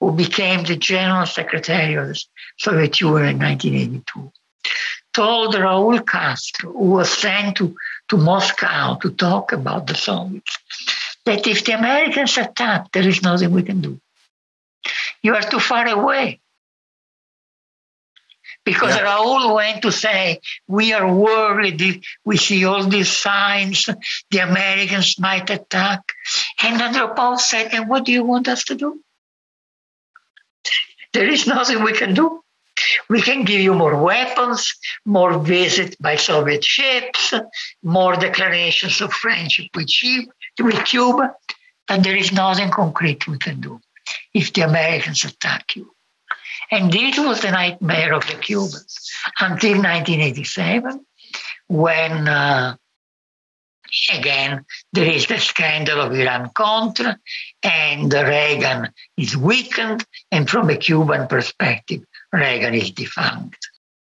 who 0.01 0.13
became 0.13 0.65
the 0.65 0.77
General 0.77 1.27
Secretary 1.27 1.95
of 1.95 2.09
the 2.09 2.19
Soviet 2.59 3.01
Union 3.01 3.29
in 3.35 3.39
1982, 3.39 4.33
told 5.13 5.55
Raul 5.55 6.07
Castro, 6.07 6.73
who 6.73 6.91
was 6.99 7.13
sent 7.13 7.57
to, 7.59 7.77
to 8.09 8.17
Moscow 8.17 8.95
to 9.03 9.11
talk 9.11 9.53
about 9.53 9.87
the 9.87 9.95
Soviets, 9.95 10.59
that 11.27 11.47
if 11.47 11.65
the 11.65 11.73
Americans 11.73 12.39
attack, 12.39 12.91
there 12.93 13.07
is 13.07 13.23
nothing 13.23 13.51
we 13.53 13.63
can 13.63 13.81
do. 13.81 14.01
You 15.23 15.35
are 15.35 15.43
too 15.43 15.61
far 15.61 15.87
away. 15.87 16.41
Because 18.65 18.95
yeah. 18.95 19.07
Raul 19.07 19.55
went 19.57 19.83
to 19.83 19.91
say, 19.91 20.41
We 20.69 20.93
are 20.93 21.13
worried, 21.13 22.05
we 22.25 22.37
see 22.37 22.65
all 22.65 22.85
these 22.85 23.11
signs, 23.11 23.89
the 24.31 24.39
Americans 24.39 25.19
might 25.19 25.51
attack. 25.51 26.01
And 26.63 26.81
Andropov 26.81 27.41
said, 27.41 27.75
And 27.75 27.89
what 27.89 28.05
do 28.05 28.13
you 28.13 28.25
want 28.25 28.49
us 28.49 28.65
to 28.65 28.75
do? 28.75 29.03
there 31.13 31.29
is 31.29 31.47
nothing 31.47 31.83
we 31.83 31.93
can 31.93 32.15
do. 32.15 32.43
We 33.09 33.21
can 33.21 33.45
give 33.45 33.61
you 33.61 33.75
more 33.75 34.03
weapons, 34.03 34.75
more 35.05 35.39
visits 35.39 35.97
by 35.97 36.17
Soviet 36.17 36.65
ships, 36.65 37.35
more 37.83 38.17
declarations 38.17 39.01
of 39.01 39.13
friendship 39.13 39.67
with, 39.75 39.91
with 40.59 40.85
Cuba, 40.85 41.35
but 41.87 42.03
there 42.03 42.17
is 42.17 42.33
nothing 42.33 42.71
concrete 42.71 43.29
we 43.29 43.39
can 43.39 43.61
do 43.61 43.81
if 44.33 44.53
the 44.53 44.63
Americans 44.63 45.25
attack 45.25 45.77
you. 45.77 45.92
And 46.73 46.91
this 46.91 47.19
was 47.19 47.43
the 47.43 47.51
nightmare 47.51 48.15
of 48.15 48.27
the 48.27 48.33
Cubans 48.33 49.11
until 49.39 49.73
1987, 49.73 51.05
when 51.69 52.27
uh, 52.27 52.77
again 54.11 54.65
there 54.95 55.05
is 55.05 55.27
the 55.27 55.39
scandal 55.39 56.01
of 56.01 56.15
Iran 56.15 56.51
Contra, 56.55 57.19
and 57.63 58.11
Reagan 58.11 58.89
is 59.19 59.37
weakened, 59.37 60.07
and 60.31 60.49
from 60.49 60.71
a 60.71 60.77
Cuban 60.77 61.29
perspective, 61.29 62.01
Reagan 62.33 62.73
is 62.73 62.91
defunct. 62.91 63.59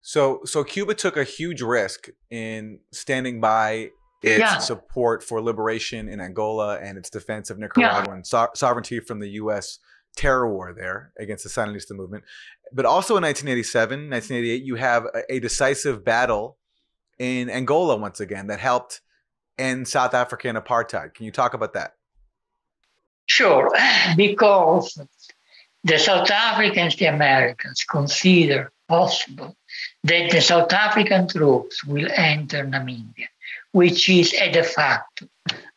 So, 0.02 0.42
so 0.44 0.62
Cuba 0.62 0.94
took 0.94 1.16
a 1.16 1.24
huge 1.24 1.62
risk 1.62 2.10
in 2.30 2.80
standing 2.92 3.40
by 3.40 3.88
its 4.22 4.40
yeah. 4.40 4.58
support 4.58 5.22
for 5.22 5.40
liberation 5.40 6.10
in 6.10 6.20
Angola 6.20 6.78
and 6.78 6.98
its 6.98 7.08
defense 7.08 7.48
of 7.48 7.58
Nicaraguan 7.58 8.18
yeah. 8.18 8.22
so- 8.22 8.50
sovereignty 8.54 9.00
from 9.00 9.18
the 9.18 9.30
U.S 9.30 9.78
terror 10.16 10.52
war 10.52 10.72
there 10.72 11.12
against 11.18 11.44
the 11.44 11.50
Sandinista 11.50 11.92
movement. 11.92 12.24
But 12.72 12.86
also 12.86 13.16
in 13.16 13.22
1987, 13.22 14.10
1988, 14.10 14.64
you 14.64 14.74
have 14.76 15.06
a, 15.06 15.34
a 15.34 15.40
decisive 15.40 16.04
battle 16.04 16.56
in 17.18 17.50
Angola 17.50 17.96
once 17.96 18.20
again 18.20 18.46
that 18.48 18.60
helped 18.60 19.00
end 19.58 19.86
South 19.86 20.14
African 20.14 20.56
apartheid. 20.56 21.14
Can 21.14 21.26
you 21.26 21.32
talk 21.32 21.54
about 21.54 21.74
that? 21.74 21.94
Sure, 23.26 23.70
because 24.16 24.98
the 25.84 25.98
South 25.98 26.30
Africans, 26.30 26.96
the 26.96 27.06
Americans 27.06 27.84
consider 27.84 28.72
possible 28.88 29.56
that 30.04 30.30
the 30.30 30.40
South 30.40 30.72
African 30.72 31.28
troops 31.28 31.84
will 31.84 32.08
enter 32.14 32.64
Namibia, 32.64 33.28
which 33.72 34.08
is 34.08 34.34
a 34.34 34.50
de 34.50 34.62
facto 34.62 35.26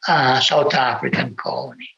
uh, 0.07 0.39
South 0.39 0.73
African 0.73 1.35
colony. 1.35 1.89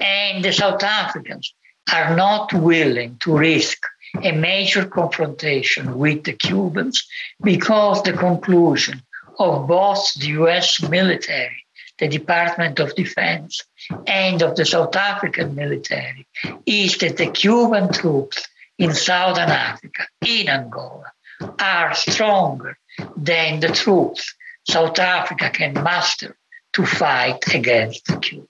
And 0.00 0.44
the 0.44 0.52
South 0.52 0.82
Africans 0.82 1.54
are 1.92 2.16
not 2.16 2.52
willing 2.52 3.16
to 3.20 3.36
risk 3.36 3.84
a 4.22 4.32
major 4.32 4.84
confrontation 4.84 5.98
with 5.98 6.24
the 6.24 6.32
Cubans 6.32 7.06
because 7.42 8.02
the 8.02 8.12
conclusion 8.12 9.02
of 9.38 9.66
both 9.66 10.12
the 10.14 10.28
US 10.40 10.82
military, 10.88 11.64
the 11.98 12.08
Department 12.08 12.78
of 12.80 12.94
Defense, 12.94 13.62
and 14.06 14.42
of 14.42 14.56
the 14.56 14.64
South 14.64 14.94
African 14.96 15.54
military 15.54 16.26
is 16.66 16.98
that 16.98 17.16
the 17.16 17.30
Cuban 17.30 17.92
troops 17.92 18.46
in 18.78 18.94
Southern 18.94 19.50
Africa, 19.50 20.06
in 20.26 20.48
Angola, 20.48 21.12
are 21.58 21.94
stronger 21.94 22.76
than 23.16 23.60
the 23.60 23.68
troops 23.68 24.34
South 24.68 24.98
Africa 24.98 25.50
can 25.50 25.74
muster 25.74 26.36
to 26.72 26.86
fight 26.86 27.54
against 27.54 28.06
Cuba. 28.22 28.46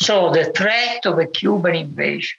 So 0.00 0.30
the 0.30 0.52
threat 0.52 1.06
of 1.06 1.18
a 1.18 1.26
Cuban 1.26 1.74
invasion 1.74 2.38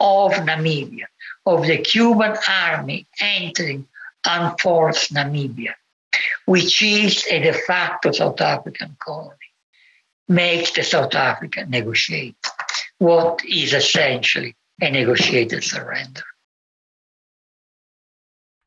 of 0.00 0.32
Namibia, 0.32 1.06
of 1.46 1.66
the 1.66 1.78
Cuban 1.78 2.36
army 2.48 3.06
entering 3.20 3.86
unforced 4.26 5.12
Namibia, 5.14 5.74
which 6.46 6.82
is 6.82 7.26
a 7.30 7.40
de 7.40 7.52
facto 7.52 8.12
South 8.12 8.40
African 8.40 8.96
colony, 9.00 9.36
makes 10.28 10.72
the 10.72 10.82
South 10.82 11.14
Africa 11.14 11.66
negotiate 11.66 12.36
what 12.98 13.40
is 13.44 13.72
essentially 13.72 14.54
a 14.80 14.90
negotiated 14.90 15.64
surrender. 15.64 16.22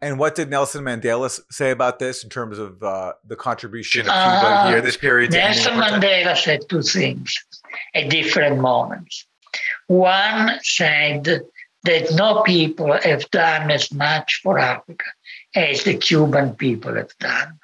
And 0.04 0.18
what 0.18 0.34
did 0.34 0.50
Nelson 0.50 0.84
Mandela 0.84 1.40
say 1.52 1.70
about 1.70 2.00
this 2.00 2.24
in 2.24 2.30
terms 2.32 2.58
of 2.58 2.82
uh, 2.82 3.14
the 3.24 3.36
contribution 3.36 4.02
of 4.02 4.06
Cuba 4.08 4.18
uh, 4.18 4.68
here, 4.70 4.82
this 4.82 4.98
period? 4.98 5.32
Nelson 5.32 5.74
Mandela 5.74 6.36
said 6.36 6.68
two 6.68 6.82
things 6.82 7.36
at 7.94 8.10
different 8.10 8.60
moments. 8.60 9.28
One 9.92 10.58
said 10.64 11.26
that 11.84 12.14
no 12.14 12.44
people 12.44 12.94
have 12.94 13.30
done 13.30 13.70
as 13.70 13.92
much 13.92 14.40
for 14.42 14.58
Africa 14.58 15.04
as 15.54 15.84
the 15.84 15.98
Cuban 15.98 16.56
people 16.56 16.96
have 16.96 17.12
done. 17.20 17.60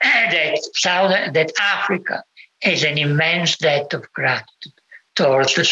And 0.00 0.32
That, 0.32 0.58
South, 0.74 1.32
that 1.34 1.50
Africa 1.60 2.22
has 2.62 2.84
an 2.84 2.96
immense 2.96 3.56
debt 3.56 3.92
of 3.92 4.12
gratitude 4.12 4.78
towards 5.16 5.56
the, 5.56 5.64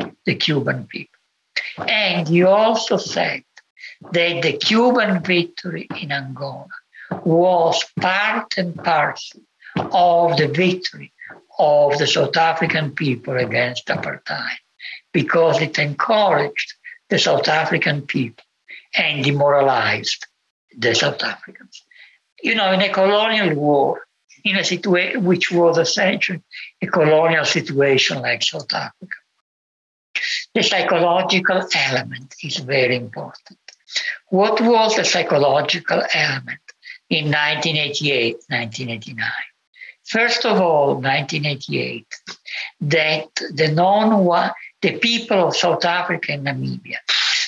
uh, 0.00 0.10
the 0.24 0.36
Cuban 0.36 0.86
people. 0.86 1.20
And 1.86 2.26
he 2.26 2.44
also 2.44 2.96
said 2.96 3.44
that 4.10 4.40
the 4.40 4.54
Cuban 4.56 5.22
victory 5.22 5.86
in 6.00 6.12
Angola 6.12 6.78
was 7.26 7.84
part 8.00 8.56
and 8.56 8.74
parcel 8.82 9.42
of 9.76 10.38
the 10.38 10.48
victory 10.48 11.12
of 11.58 11.98
the 11.98 12.06
South 12.06 12.38
African 12.38 12.92
people 12.92 13.36
against 13.36 13.88
apartheid 13.88 14.56
because 15.12 15.60
it 15.60 15.78
encouraged 15.78 16.74
the 17.08 17.18
South 17.18 17.48
African 17.48 18.02
people 18.02 18.44
and 18.96 19.24
demoralized 19.24 20.26
the 20.76 20.94
South 20.94 21.22
Africans. 21.22 21.84
You 22.42 22.54
know, 22.54 22.72
in 22.72 22.80
a 22.80 22.92
colonial 22.92 23.54
war, 23.54 24.02
in 24.44 24.56
a 24.56 24.64
situation 24.64 25.24
which 25.24 25.52
was 25.52 25.78
essentially 25.78 26.42
a 26.82 26.86
colonial 26.86 27.44
situation 27.44 28.20
like 28.20 28.42
South 28.42 28.72
Africa, 28.72 29.16
the 30.54 30.62
psychological 30.62 31.62
element 31.74 32.34
is 32.42 32.56
very 32.58 32.96
important. 32.96 33.58
What 34.28 34.60
was 34.60 34.96
the 34.96 35.04
psychological 35.04 36.02
element 36.14 36.60
in 37.08 37.26
1988, 37.26 38.34
1989? 38.48 39.30
First 40.04 40.44
of 40.44 40.60
all, 40.60 40.94
1988, 40.94 42.06
that 42.80 43.28
the 43.54 43.68
non 43.68 44.24
the 44.82 44.98
people 44.98 45.48
of 45.48 45.56
South 45.56 45.84
Africa 45.84 46.32
and 46.32 46.46
Namibia 46.46 46.98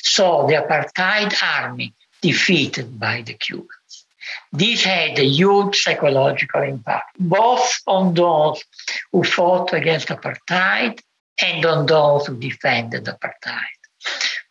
saw 0.03 0.47
the 0.47 0.55
apartheid 0.55 1.35
army 1.43 1.93
defeated 2.22 2.99
by 2.99 3.22
the 3.22 3.35
Cubans. 3.35 4.07
This 4.53 4.85
had 4.85 5.18
a 5.18 5.24
huge 5.24 5.82
psychological 5.82 6.62
impact, 6.62 7.16
both 7.18 7.80
on 7.87 8.14
those 8.14 8.64
who 9.12 9.24
fought 9.24 9.72
against 9.74 10.09
apartheid 10.09 11.01
and 11.43 11.66
on 11.66 11.87
those 11.87 12.26
who 12.26 12.37
defended 12.39 13.05
apartheid. 13.05 13.78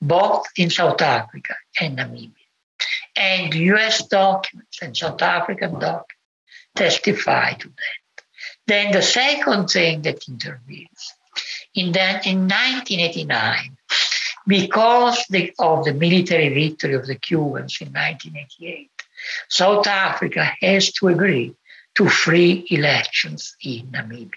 both 0.01 0.45
in 0.57 0.69
South 0.69 1.01
Africa 1.01 1.55
and 1.79 1.97
Namibia. 1.97 2.49
And 3.15 3.53
US 3.53 4.05
documents 4.07 4.81
and 4.81 4.97
South 4.97 5.21
African 5.21 5.79
documents 5.79 6.15
testify 6.75 7.53
to 7.53 7.67
that. 7.69 8.23
Then 8.67 8.91
the 8.91 9.01
second 9.01 9.69
thing 9.69 10.01
that 10.01 10.27
intervenes 10.27 11.13
in, 11.75 11.91
that, 11.93 12.25
in 12.25 12.47
1989, 12.47 13.77
because 14.45 15.23
the, 15.29 15.53
of 15.59 15.85
the 15.85 15.93
military 15.93 16.49
victory 16.49 16.93
of 16.93 17.07
the 17.07 17.15
Cubans 17.15 17.77
in 17.81 17.87
1988, 17.87 18.89
South 19.49 19.87
Africa 19.87 20.51
has 20.61 20.91
to 20.93 21.07
agree 21.07 21.55
to 21.95 22.09
free 22.09 22.65
elections 22.69 23.55
in 23.63 23.87
Namibia, 23.87 24.31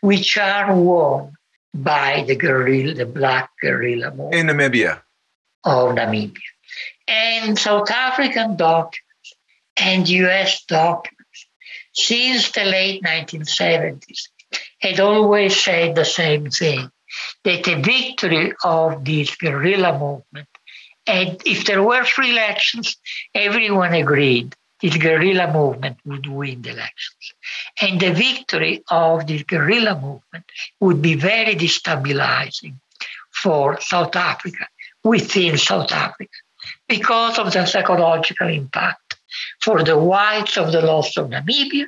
which 0.00 0.36
are 0.36 0.74
won 0.74 1.32
by 1.74 2.24
the 2.26 2.36
guerrilla, 2.36 2.94
the 2.94 3.06
black 3.06 3.50
guerrilla 3.60 4.10
movement. 4.10 4.34
In 4.34 4.46
Namibia. 4.46 5.00
Of 5.64 5.94
Namibia. 5.96 6.38
And 7.06 7.58
South 7.58 7.90
African 7.90 8.56
documents 8.56 9.34
and 9.76 10.08
US 10.08 10.64
documents 10.64 11.46
since 11.92 12.50
the 12.52 12.64
late 12.64 13.02
1970s 13.02 14.28
had 14.78 15.00
always 15.00 15.62
said 15.62 15.94
the 15.94 16.04
same 16.04 16.50
thing 16.50 16.90
that 17.44 17.64
the 17.64 17.76
victory 17.76 18.52
of 18.64 19.04
this 19.04 19.34
guerrilla 19.36 19.92
movement, 19.98 20.48
and 21.06 21.40
if 21.46 21.64
there 21.64 21.82
were 21.82 22.04
free 22.04 22.30
elections, 22.30 22.96
everyone 23.34 23.94
agreed 23.94 24.54
this 24.80 24.96
guerrilla 24.96 25.52
movement 25.52 25.98
would 26.04 26.26
win 26.26 26.62
the 26.62 26.70
elections. 26.70 27.34
And 27.80 28.00
the 28.00 28.12
victory 28.12 28.84
of 28.90 29.26
this 29.26 29.42
guerrilla 29.42 29.94
movement 29.94 30.44
would 30.80 31.02
be 31.02 31.14
very 31.14 31.56
destabilizing 31.56 32.76
for 33.32 33.80
South 33.80 34.14
Africa, 34.14 34.66
within 35.04 35.56
South 35.58 35.92
Africa, 35.92 36.38
because 36.88 37.38
of 37.38 37.52
the 37.52 37.66
psychological 37.66 38.48
impact 38.48 39.16
for 39.60 39.82
the 39.82 39.98
whites 39.98 40.56
of 40.56 40.72
the 40.72 40.82
loss 40.82 41.16
of 41.16 41.28
Namibia 41.28 41.86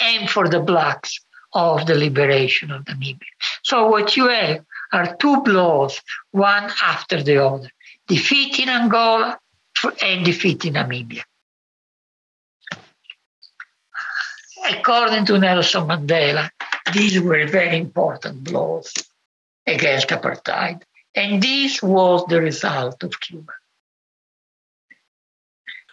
and 0.00 0.28
for 0.28 0.48
the 0.48 0.60
blacks 0.60 1.20
of 1.54 1.86
the 1.86 1.94
liberation 1.94 2.70
of 2.70 2.84
Namibia. 2.84 3.32
So 3.62 3.88
what 3.88 4.16
you 4.16 4.28
have 4.28 4.64
are 4.92 5.16
two 5.16 5.42
blows, 5.42 6.00
one 6.32 6.70
after 6.82 7.22
the 7.22 7.44
other, 7.44 7.70
defeating 8.08 8.68
Angola 8.68 9.38
and 10.02 10.24
defeating 10.24 10.74
Namibia. 10.74 11.22
according 14.70 15.26
to 15.26 15.38
Nelson 15.38 15.86
Mandela, 15.86 16.50
these 16.92 17.20
were 17.20 17.46
very 17.46 17.78
important 17.78 18.44
blows 18.44 18.92
against 19.66 20.08
apartheid. 20.08 20.82
And 21.14 21.42
this 21.42 21.82
was 21.82 22.24
the 22.28 22.40
result 22.40 23.02
of 23.02 23.20
Cuba. 23.20 23.52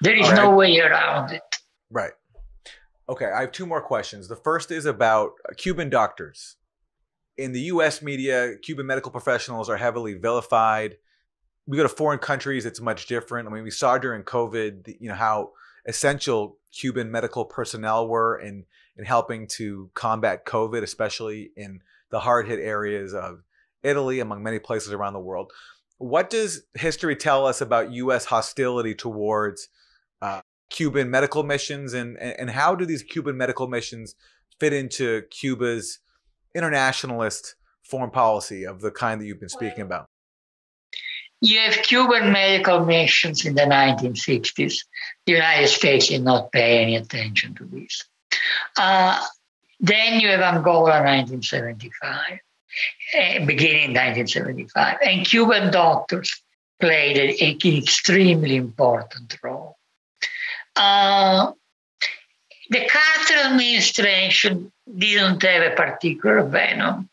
There 0.01 0.16
is 0.16 0.28
right. 0.30 0.36
no 0.36 0.55
way 0.55 0.80
around 0.80 1.32
it. 1.32 1.57
Right. 1.91 2.14
Okay, 3.12 3.26
I 3.26 3.41
have 3.41 3.51
two 3.51 3.66
more 3.66 3.82
questions. 3.82 4.30
The 4.30 4.38
first 4.38 4.72
is 4.72 4.86
about 4.86 5.34
Cuban 5.57 5.89
doctors. 5.89 6.55
In 7.38 7.51
the 7.51 7.59
US 7.64 8.01
media, 8.01 8.55
Cuban 8.55 8.86
medical 8.86 9.12
professionals 9.12 9.70
are 9.70 9.76
heavily 9.76 10.14
vilified. 10.14 10.95
We 11.68 11.76
go 11.76 11.84
to 11.84 11.89
foreign 11.89 12.20
countries, 12.20 12.66
it's 12.66 12.80
much 12.80 13.07
different. 13.07 13.49
I 13.49 13.51
mean, 13.51 13.64
we 13.64 13.70
saw 13.70 13.97
during 13.97 14.24
COVID, 14.24 14.95
you 15.01 15.09
know, 15.09 15.16
how 15.16 15.51
essential 15.86 16.57
Cuban 16.72 17.12
medical 17.12 17.43
personnel 17.43 18.07
were 18.07 18.39
in 18.39 18.64
in 18.95 19.03
helping 19.03 19.45
to 19.47 19.89
combat 19.93 20.45
COVID, 20.45 20.82
especially 20.82 21.51
in 21.57 21.82
the 22.12 22.22
hard 22.22 22.47
hit 22.47 22.59
areas 22.59 23.14
of 23.14 23.43
Italy, 23.84 24.22
among 24.22 24.41
many 24.41 24.59
places 24.59 24.93
around 24.93 25.14
the 25.14 25.20
world. 25.20 25.51
What 25.97 26.30
does 26.30 26.64
history 26.76 27.18
tell 27.18 27.45
us 27.45 27.59
about 27.59 27.91
U.S. 27.91 28.24
hostility 28.24 28.95
towards 28.95 29.68
Cuban 30.72 31.11
medical 31.11 31.43
missions, 31.43 31.93
and, 31.93 32.17
and 32.17 32.49
how 32.49 32.74
do 32.74 32.86
these 32.86 33.03
Cuban 33.03 33.38
medical 33.38 33.67
missions 33.67 34.15
fit 34.59 34.74
into 34.74 35.22
Cuba's 35.30 35.99
internationalist 36.55 37.55
foreign 37.84 38.09
policy 38.09 38.65
of 38.65 38.82
the 38.82 38.89
kind 38.89 39.19
that 39.22 39.26
you've 39.26 39.39
been 39.39 39.49
speaking 39.49 39.82
about? 39.82 40.05
You 41.41 41.59
have 41.59 41.84
Cuban 41.84 42.32
medical 42.32 42.86
missions 42.86 43.45
in 43.45 43.55
the 43.55 43.63
1960s. 43.63 44.78
The 45.26 45.34
United 45.34 45.67
States 45.67 46.07
did 46.07 46.24
not 46.24 46.51
pay 46.51 46.82
any 46.82 46.95
attention 46.95 47.53
to 47.55 47.65
this. 47.65 48.05
Uh, 48.78 49.22
then 49.80 50.19
you 50.19 50.30
have 50.30 50.41
Angola 50.41 51.01
1975, 51.01 52.15
uh, 53.17 53.45
beginning 53.45 53.89
1975, 53.89 54.97
and 55.05 55.26
Cuban 55.26 55.72
doctors 55.72 56.41
played 56.80 57.17
an 57.17 57.30
extremely 57.65 58.55
important 58.55 59.38
role. 59.43 59.78
The 62.72 62.88
Carter 62.88 63.48
administration 63.48 64.72
didn't 64.98 65.44
have 65.44 65.74
a 65.74 65.76
particular 65.76 66.44
venom 66.44 67.10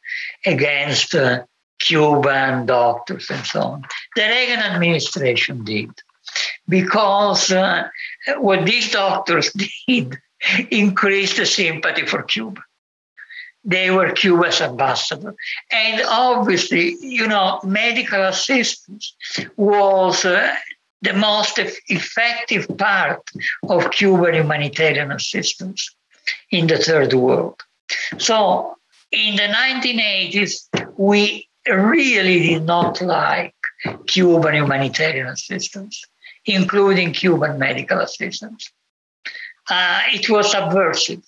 against 0.47 1.15
uh, 1.15 1.45
Cuban 1.81 2.67
doctors 2.67 3.29
and 3.31 3.45
so 3.45 3.61
on. 3.63 3.83
The 4.15 4.23
Reagan 4.23 4.61
administration 4.61 5.65
did, 5.65 5.91
because 6.69 7.51
uh, 7.51 7.89
what 8.37 8.65
these 8.65 8.93
doctors 8.93 9.53
did 9.89 10.19
increased 10.71 11.37
the 11.39 11.47
sympathy 11.47 12.07
for 12.07 12.23
Cuba. 12.23 12.63
They 13.65 13.91
were 13.91 14.13
Cuba's 14.13 14.61
ambassador. 14.61 15.35
And 15.73 16.03
obviously, 16.09 16.97
you 17.01 17.27
know, 17.27 17.61
medical 17.65 18.23
assistance 18.25 19.15
was 19.57 20.25
uh, 20.25 20.55
the 21.03 21.13
most 21.13 21.59
effective 21.59 22.67
part 22.77 23.23
of 23.69 23.91
Cuban 23.91 24.35
humanitarian 24.35 25.13
assistance 25.13 25.95
in 26.51 26.67
the 26.67 26.79
third 26.79 27.13
world. 27.13 27.61
So 28.19 28.77
in 29.13 29.37
the 29.37 29.43
1980s, 29.43 30.69
we 30.97 31.49
really 31.67 32.41
did 32.41 32.65
not 32.65 33.01
like 33.01 33.55
Cuban 34.07 34.55
humanitarian 34.55 35.29
assistance, 35.29 36.03
including 36.45 37.13
Cuban 37.13 37.59
medical 37.59 38.01
assistance. 38.01 38.71
Uh, 39.71 40.01
it 40.13 40.29
was 40.29 40.51
subversive. 40.51 41.23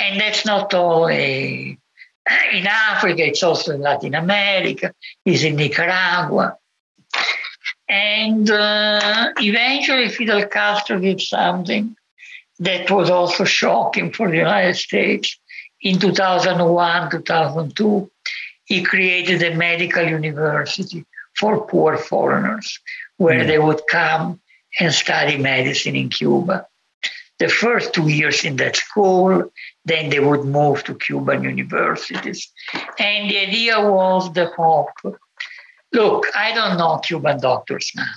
And 0.00 0.20
that's 0.20 0.46
not 0.46 0.72
only 0.74 1.78
in 2.52 2.66
Africa, 2.66 3.26
it's 3.26 3.42
also 3.42 3.74
in 3.74 3.80
Latin 3.80 4.14
America, 4.14 4.92
it's 5.24 5.42
in 5.42 5.56
Nicaragua. 5.56 6.56
And 7.88 8.50
uh, 8.50 9.32
eventually, 9.38 10.08
Fidel 10.08 10.46
Castro 10.46 10.98
did 10.98 11.20
something 11.20 11.96
that 12.58 12.90
was 12.90 13.08
also 13.08 13.44
shocking 13.44 14.12
for 14.12 14.30
the 14.30 14.36
United 14.36 14.76
States. 14.76 15.38
In 15.80 15.98
2001, 15.98 17.10
2002, 17.10 18.10
he 18.64 18.82
created 18.82 19.42
a 19.42 19.56
medical 19.56 20.04
university 20.04 21.06
for 21.36 21.66
poor 21.66 21.96
foreigners 21.96 22.78
where 23.16 23.40
mm. 23.40 23.46
they 23.46 23.58
would 23.58 23.80
come 23.90 24.40
and 24.80 24.92
study 24.92 25.38
medicine 25.38 25.96
in 25.96 26.10
Cuba 26.10 26.66
the 27.38 27.48
first 27.48 27.94
two 27.94 28.08
years 28.08 28.44
in 28.44 28.56
that 28.56 28.76
school. 28.76 29.50
Then 29.84 30.10
they 30.10 30.20
would 30.20 30.44
move 30.44 30.84
to 30.84 30.94
Cuban 30.94 31.44
universities. 31.44 32.52
And 32.98 33.30
the 33.30 33.38
idea 33.38 33.80
was 33.80 34.32
the 34.32 34.46
hope. 34.46 35.18
Look, 35.92 36.26
I 36.36 36.54
don't 36.54 36.76
know 36.78 36.98
Cuban 36.98 37.40
doctors 37.40 37.90
now. 37.96 38.12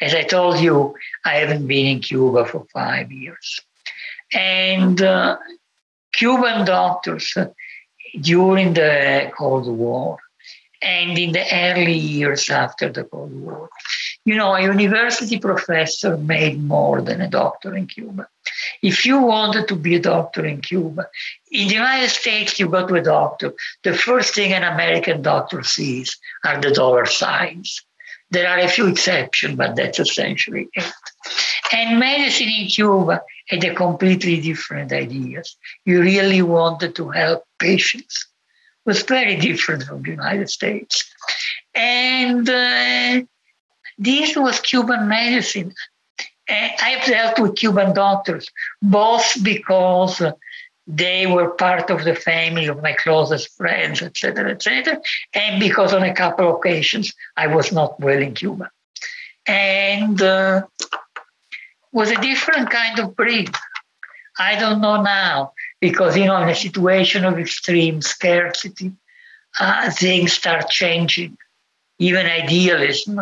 As 0.00 0.14
I 0.14 0.22
told 0.22 0.60
you, 0.60 0.94
I 1.24 1.34
haven't 1.36 1.66
been 1.66 1.86
in 1.86 2.00
Cuba 2.00 2.44
for 2.44 2.66
five 2.72 3.10
years. 3.12 3.60
And 4.32 5.00
uh, 5.00 5.36
Cuban 6.12 6.64
doctors 6.64 7.32
uh, 7.36 7.46
during 8.20 8.74
the 8.74 9.30
Cold 9.36 9.66
War 9.66 10.18
and 10.82 11.18
in 11.18 11.32
the 11.32 11.44
early 11.52 11.96
years 11.96 12.50
after 12.50 12.90
the 12.90 13.04
Cold 13.04 13.34
War. 13.34 13.68
You 14.24 14.36
know, 14.36 14.54
a 14.54 14.62
university 14.62 15.38
professor 15.38 16.16
made 16.16 16.62
more 16.62 17.02
than 17.02 17.20
a 17.20 17.28
doctor 17.28 17.74
in 17.76 17.86
Cuba. 17.86 18.28
If 18.82 19.04
you 19.04 19.20
wanted 19.20 19.68
to 19.68 19.76
be 19.76 19.96
a 19.96 20.00
doctor 20.00 20.44
in 20.46 20.60
Cuba, 20.62 21.08
in 21.50 21.68
the 21.68 21.74
United 21.74 22.08
States, 22.10 22.58
you 22.58 22.68
go 22.68 22.86
to 22.86 22.94
a 22.94 23.02
doctor. 23.02 23.52
The 23.82 23.94
first 23.94 24.34
thing 24.34 24.52
an 24.52 24.62
American 24.64 25.22
doctor 25.22 25.62
sees 25.62 26.16
are 26.44 26.60
the 26.60 26.70
dollar 26.70 27.06
signs. 27.06 27.82
There 28.30 28.48
are 28.48 28.58
a 28.58 28.68
few 28.68 28.86
exceptions, 28.88 29.56
but 29.56 29.76
that's 29.76 29.98
essentially 30.00 30.68
it. 30.72 30.92
And 31.72 31.98
medicine 31.98 32.48
in 32.48 32.68
Cuba 32.68 33.22
had 33.48 33.64
a 33.64 33.74
completely 33.74 34.40
different 34.40 34.92
ideas. 34.92 35.56
You 35.84 36.00
really 36.00 36.42
wanted 36.42 36.94
to 36.96 37.10
help 37.10 37.44
patients 37.58 38.26
It 38.84 38.88
was 38.88 39.02
very 39.02 39.36
different 39.36 39.84
from 39.84 40.02
the 40.02 40.10
United 40.10 40.50
States. 40.50 41.04
And 41.74 42.48
uh, 42.48 43.22
this 43.98 44.36
was 44.36 44.60
Cuban 44.60 45.08
medicine. 45.08 45.74
I've 46.48 47.06
dealt 47.06 47.38
with 47.38 47.56
Cuban 47.56 47.94
doctors, 47.94 48.50
both 48.82 49.42
because 49.42 50.22
they 50.86 51.26
were 51.26 51.50
part 51.50 51.90
of 51.90 52.04
the 52.04 52.14
family 52.14 52.66
of 52.66 52.82
my 52.82 52.92
closest 52.92 53.56
friends, 53.56 54.02
etc., 54.02 54.50
etc. 54.50 55.00
And 55.32 55.58
because 55.58 55.94
on 55.94 56.02
a 56.02 56.14
couple 56.14 56.50
of 56.50 56.56
occasions 56.56 57.14
I 57.36 57.46
was 57.46 57.72
not 57.72 57.98
well 58.00 58.20
in 58.20 58.34
Cuba, 58.34 58.70
and 59.46 60.20
uh, 60.20 60.66
was 61.92 62.10
a 62.10 62.20
different 62.20 62.70
kind 62.70 62.98
of 62.98 63.16
breed. 63.16 63.54
I 64.38 64.58
don't 64.58 64.80
know 64.80 65.00
now 65.00 65.52
because 65.80 66.16
you 66.16 66.26
know 66.26 66.42
in 66.42 66.48
a 66.48 66.54
situation 66.54 67.24
of 67.24 67.38
extreme 67.38 68.02
scarcity, 68.02 68.92
uh, 69.58 69.90
things 69.90 70.32
start 70.32 70.68
changing, 70.68 71.38
even 71.98 72.26
idealism. 72.26 73.20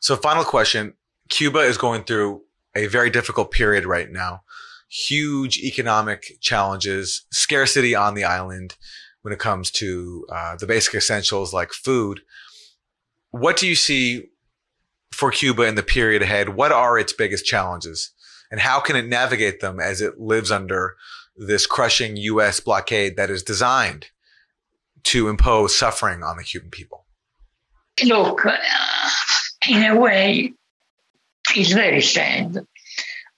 So, 0.00 0.16
final 0.16 0.44
question: 0.44 0.94
Cuba 1.28 1.60
is 1.60 1.76
going 1.78 2.04
through 2.04 2.42
a 2.74 2.86
very 2.86 3.10
difficult 3.10 3.50
period 3.50 3.84
right 3.84 4.10
now 4.10 4.42
huge 4.88 5.58
economic 5.58 6.38
challenges, 6.40 7.26
scarcity 7.30 7.94
on 7.94 8.14
the 8.14 8.24
island 8.24 8.76
when 9.22 9.32
it 9.32 9.38
comes 9.38 9.70
to 9.70 10.26
uh, 10.32 10.56
the 10.56 10.66
basic 10.66 10.94
essentials 10.94 11.52
like 11.52 11.72
food. 11.72 12.20
What 13.30 13.56
do 13.58 13.66
you 13.66 13.74
see 13.74 14.30
for 15.12 15.30
Cuba 15.30 15.64
in 15.64 15.74
the 15.74 15.82
period 15.82 16.22
ahead? 16.22 16.50
What 16.50 16.72
are 16.72 16.98
its 16.98 17.12
biggest 17.12 17.44
challenges? 17.44 18.10
And 18.50 18.60
how 18.60 18.80
can 18.80 18.96
it 18.96 19.06
navigate 19.06 19.60
them 19.60 19.78
as 19.78 20.00
it 20.00 20.18
lives 20.18 20.50
under 20.50 20.96
this 21.36 21.66
crushing 21.66 22.16
U.S. 22.16 22.60
blockade 22.60 23.16
that 23.16 23.30
is 23.30 23.42
designed 23.42 24.06
to 25.04 25.28
impose 25.28 25.76
suffering 25.76 26.22
on 26.22 26.38
the 26.38 26.44
Cuban 26.44 26.70
people? 26.70 27.04
Look, 28.04 28.46
uh, 28.46 28.56
in 29.68 29.84
a 29.84 29.98
way, 29.98 30.52
it's 31.54 31.72
very 31.72 32.02
sad. 32.02 32.66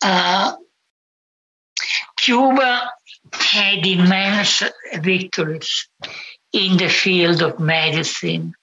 Uh, 0.03 0.57
Cuba 2.17 2.91
had 3.33 3.87
immense 3.87 4.63
victories 5.01 5.89
in 6.53 6.77
the 6.77 6.89
field 6.89 7.43
of 7.43 7.61
medicine, 7.61 8.55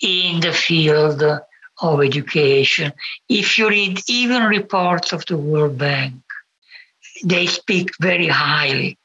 in 0.00 0.40
the 0.40 0.52
field 0.52 1.22
of 1.22 2.02
education. 2.02 2.92
If 3.28 3.58
you 3.58 3.68
read 3.68 4.00
even 4.08 4.42
reports 4.44 5.12
of 5.12 5.24
the 5.26 5.36
World 5.36 5.78
Bank, 5.78 6.14
they 7.24 7.46
speak 7.46 7.90
very 8.00 8.28
highly 8.28 8.98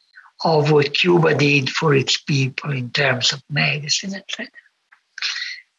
of 0.43 0.71
what 0.71 0.93
Cuba 0.93 1.35
did 1.35 1.69
for 1.69 1.95
its 1.95 2.17
people 2.17 2.71
in 2.71 2.91
terms 2.91 3.33
of 3.33 3.41
medicine, 3.49 4.13
etc. 4.13 4.47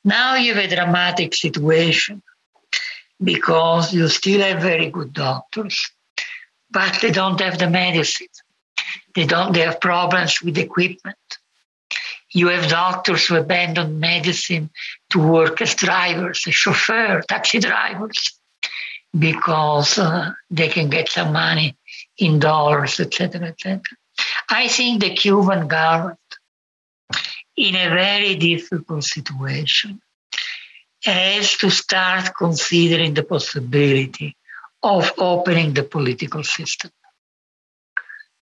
Now 0.06 0.36
you 0.36 0.54
have 0.54 0.64
a 0.64 0.74
dramatic 0.74 1.34
situation 1.34 2.22
because 3.22 3.92
you 3.92 4.08
still 4.08 4.40
have 4.40 4.62
very 4.62 4.88
good 4.88 5.12
doctors 5.12 5.92
but 6.70 6.98
they 7.00 7.10
don't 7.10 7.40
have 7.40 7.58
the 7.58 7.70
medicine. 7.70 8.26
They 9.14 9.24
don't. 9.24 9.52
They 9.52 9.60
have 9.60 9.80
problems 9.80 10.42
with 10.42 10.58
equipment. 10.58 11.16
You 12.32 12.48
have 12.48 12.68
doctors 12.68 13.26
who 13.26 13.36
abandon 13.36 13.98
medicine 13.98 14.68
to 15.10 15.18
work 15.18 15.62
as 15.62 15.74
drivers, 15.74 16.44
as 16.46 16.54
chauffeur, 16.54 17.22
taxi 17.28 17.60
drivers, 17.60 18.38
because 19.18 19.96
uh, 19.96 20.32
they 20.50 20.68
can 20.68 20.90
get 20.90 21.08
some 21.08 21.32
money 21.32 21.76
in 22.18 22.38
dollars, 22.38 23.00
etc., 23.00 23.40
etc. 23.42 23.80
I 24.50 24.68
think 24.68 25.00
the 25.00 25.14
Cuban 25.14 25.68
government, 25.68 26.18
in 27.56 27.74
a 27.74 27.88
very 27.88 28.36
difficult 28.36 29.04
situation, 29.04 30.00
has 31.04 31.56
to 31.56 31.70
start 31.70 32.32
considering 32.36 33.14
the 33.14 33.22
possibility 33.22 34.36
of 34.82 35.12
opening 35.18 35.72
the 35.72 35.82
political 35.82 36.42
system, 36.42 36.90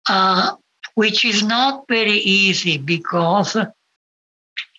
uh, 0.09 0.55
which 0.95 1.25
is 1.25 1.43
not 1.43 1.85
very 1.89 2.19
easy 2.19 2.79
because 2.79 3.57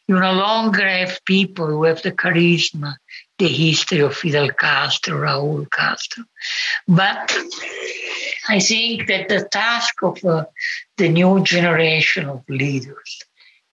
you 0.07 0.19
no 0.19 0.33
longer 0.33 0.87
have 0.87 1.19
people 1.25 1.67
who 1.67 1.83
have 1.83 2.01
the 2.01 2.11
charisma, 2.11 2.95
the 3.37 3.47
history 3.47 3.99
of 3.99 4.15
Fidel 4.15 4.49
Castro, 4.49 5.17
Raul 5.17 5.69
Castro. 5.69 6.23
But 6.87 7.35
I 8.47 8.59
think 8.59 9.07
that 9.07 9.29
the 9.29 9.47
task 9.51 10.01
of 10.03 10.23
uh, 10.23 10.45
the 10.97 11.09
new 11.09 11.43
generation 11.43 12.29
of 12.29 12.43
leaders 12.47 13.24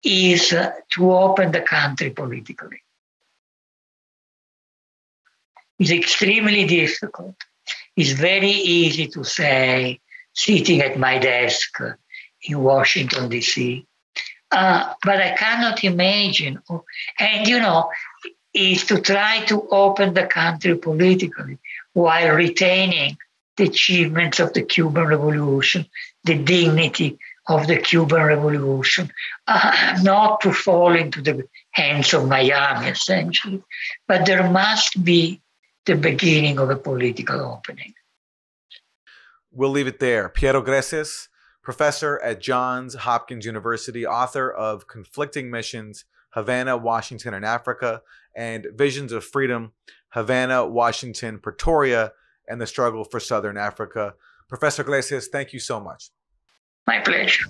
is 0.02 0.48
to 0.48 1.12
open 1.12 1.52
the 1.52 1.62
country 1.62 2.10
politically. 2.10 2.82
It's 5.78 5.90
extremely 5.90 6.66
difficult 6.66 7.36
it's 7.98 8.12
very 8.12 8.52
easy 8.52 9.08
to 9.08 9.24
say, 9.24 9.98
sitting 10.32 10.82
at 10.82 11.00
my 11.00 11.18
desk 11.18 11.80
in 12.44 12.62
Washington, 12.62 13.28
D.C. 13.28 13.84
Uh, 14.52 14.94
but 15.02 15.20
I 15.20 15.34
cannot 15.34 15.82
imagine. 15.82 16.62
And, 17.18 17.48
you 17.48 17.58
know, 17.58 17.90
is 18.54 18.86
to 18.86 19.00
try 19.00 19.44
to 19.46 19.66
open 19.70 20.14
the 20.14 20.28
country 20.28 20.78
politically 20.78 21.58
while 21.92 22.36
retaining 22.36 23.18
the 23.56 23.64
achievements 23.64 24.38
of 24.38 24.52
the 24.52 24.62
Cuban 24.62 25.08
Revolution, 25.08 25.84
the 26.22 26.36
dignity 26.36 27.18
of 27.48 27.66
the 27.66 27.78
Cuban 27.78 28.22
Revolution, 28.22 29.10
uh, 29.46 29.98
not 30.02 30.40
to 30.42 30.52
fall 30.52 30.94
into 30.94 31.22
the 31.22 31.48
hands 31.70 32.12
of 32.12 32.28
Miami, 32.28 32.88
essentially. 32.88 33.62
But 34.06 34.26
there 34.26 34.48
must 34.50 35.02
be 35.02 35.40
the 35.86 35.96
beginning 35.96 36.58
of 36.58 36.68
a 36.68 36.76
political 36.76 37.40
opening. 37.40 37.94
We'll 39.50 39.70
leave 39.70 39.86
it 39.86 39.98
there. 39.98 40.28
Piero 40.28 40.62
Gleijeses, 40.62 41.28
professor 41.62 42.20
at 42.22 42.40
Johns 42.40 42.94
Hopkins 42.94 43.46
University, 43.46 44.06
author 44.06 44.50
of 44.50 44.86
Conflicting 44.86 45.50
Missions, 45.50 46.04
Havana, 46.30 46.76
Washington, 46.76 47.32
and 47.32 47.44
Africa, 47.44 48.02
and 48.36 48.66
Visions 48.74 49.10
of 49.10 49.24
Freedom, 49.24 49.72
Havana, 50.10 50.66
Washington, 50.66 51.38
Pretoria, 51.38 52.12
and 52.46 52.60
the 52.60 52.66
Struggle 52.66 53.04
for 53.04 53.18
Southern 53.18 53.56
Africa. 53.56 54.14
Professor 54.48 54.84
Gleijeses, 54.84 55.28
thank 55.28 55.54
you 55.54 55.60
so 55.60 55.80
much. 55.80 56.10
My 56.88 57.00
pleasure. 57.00 57.44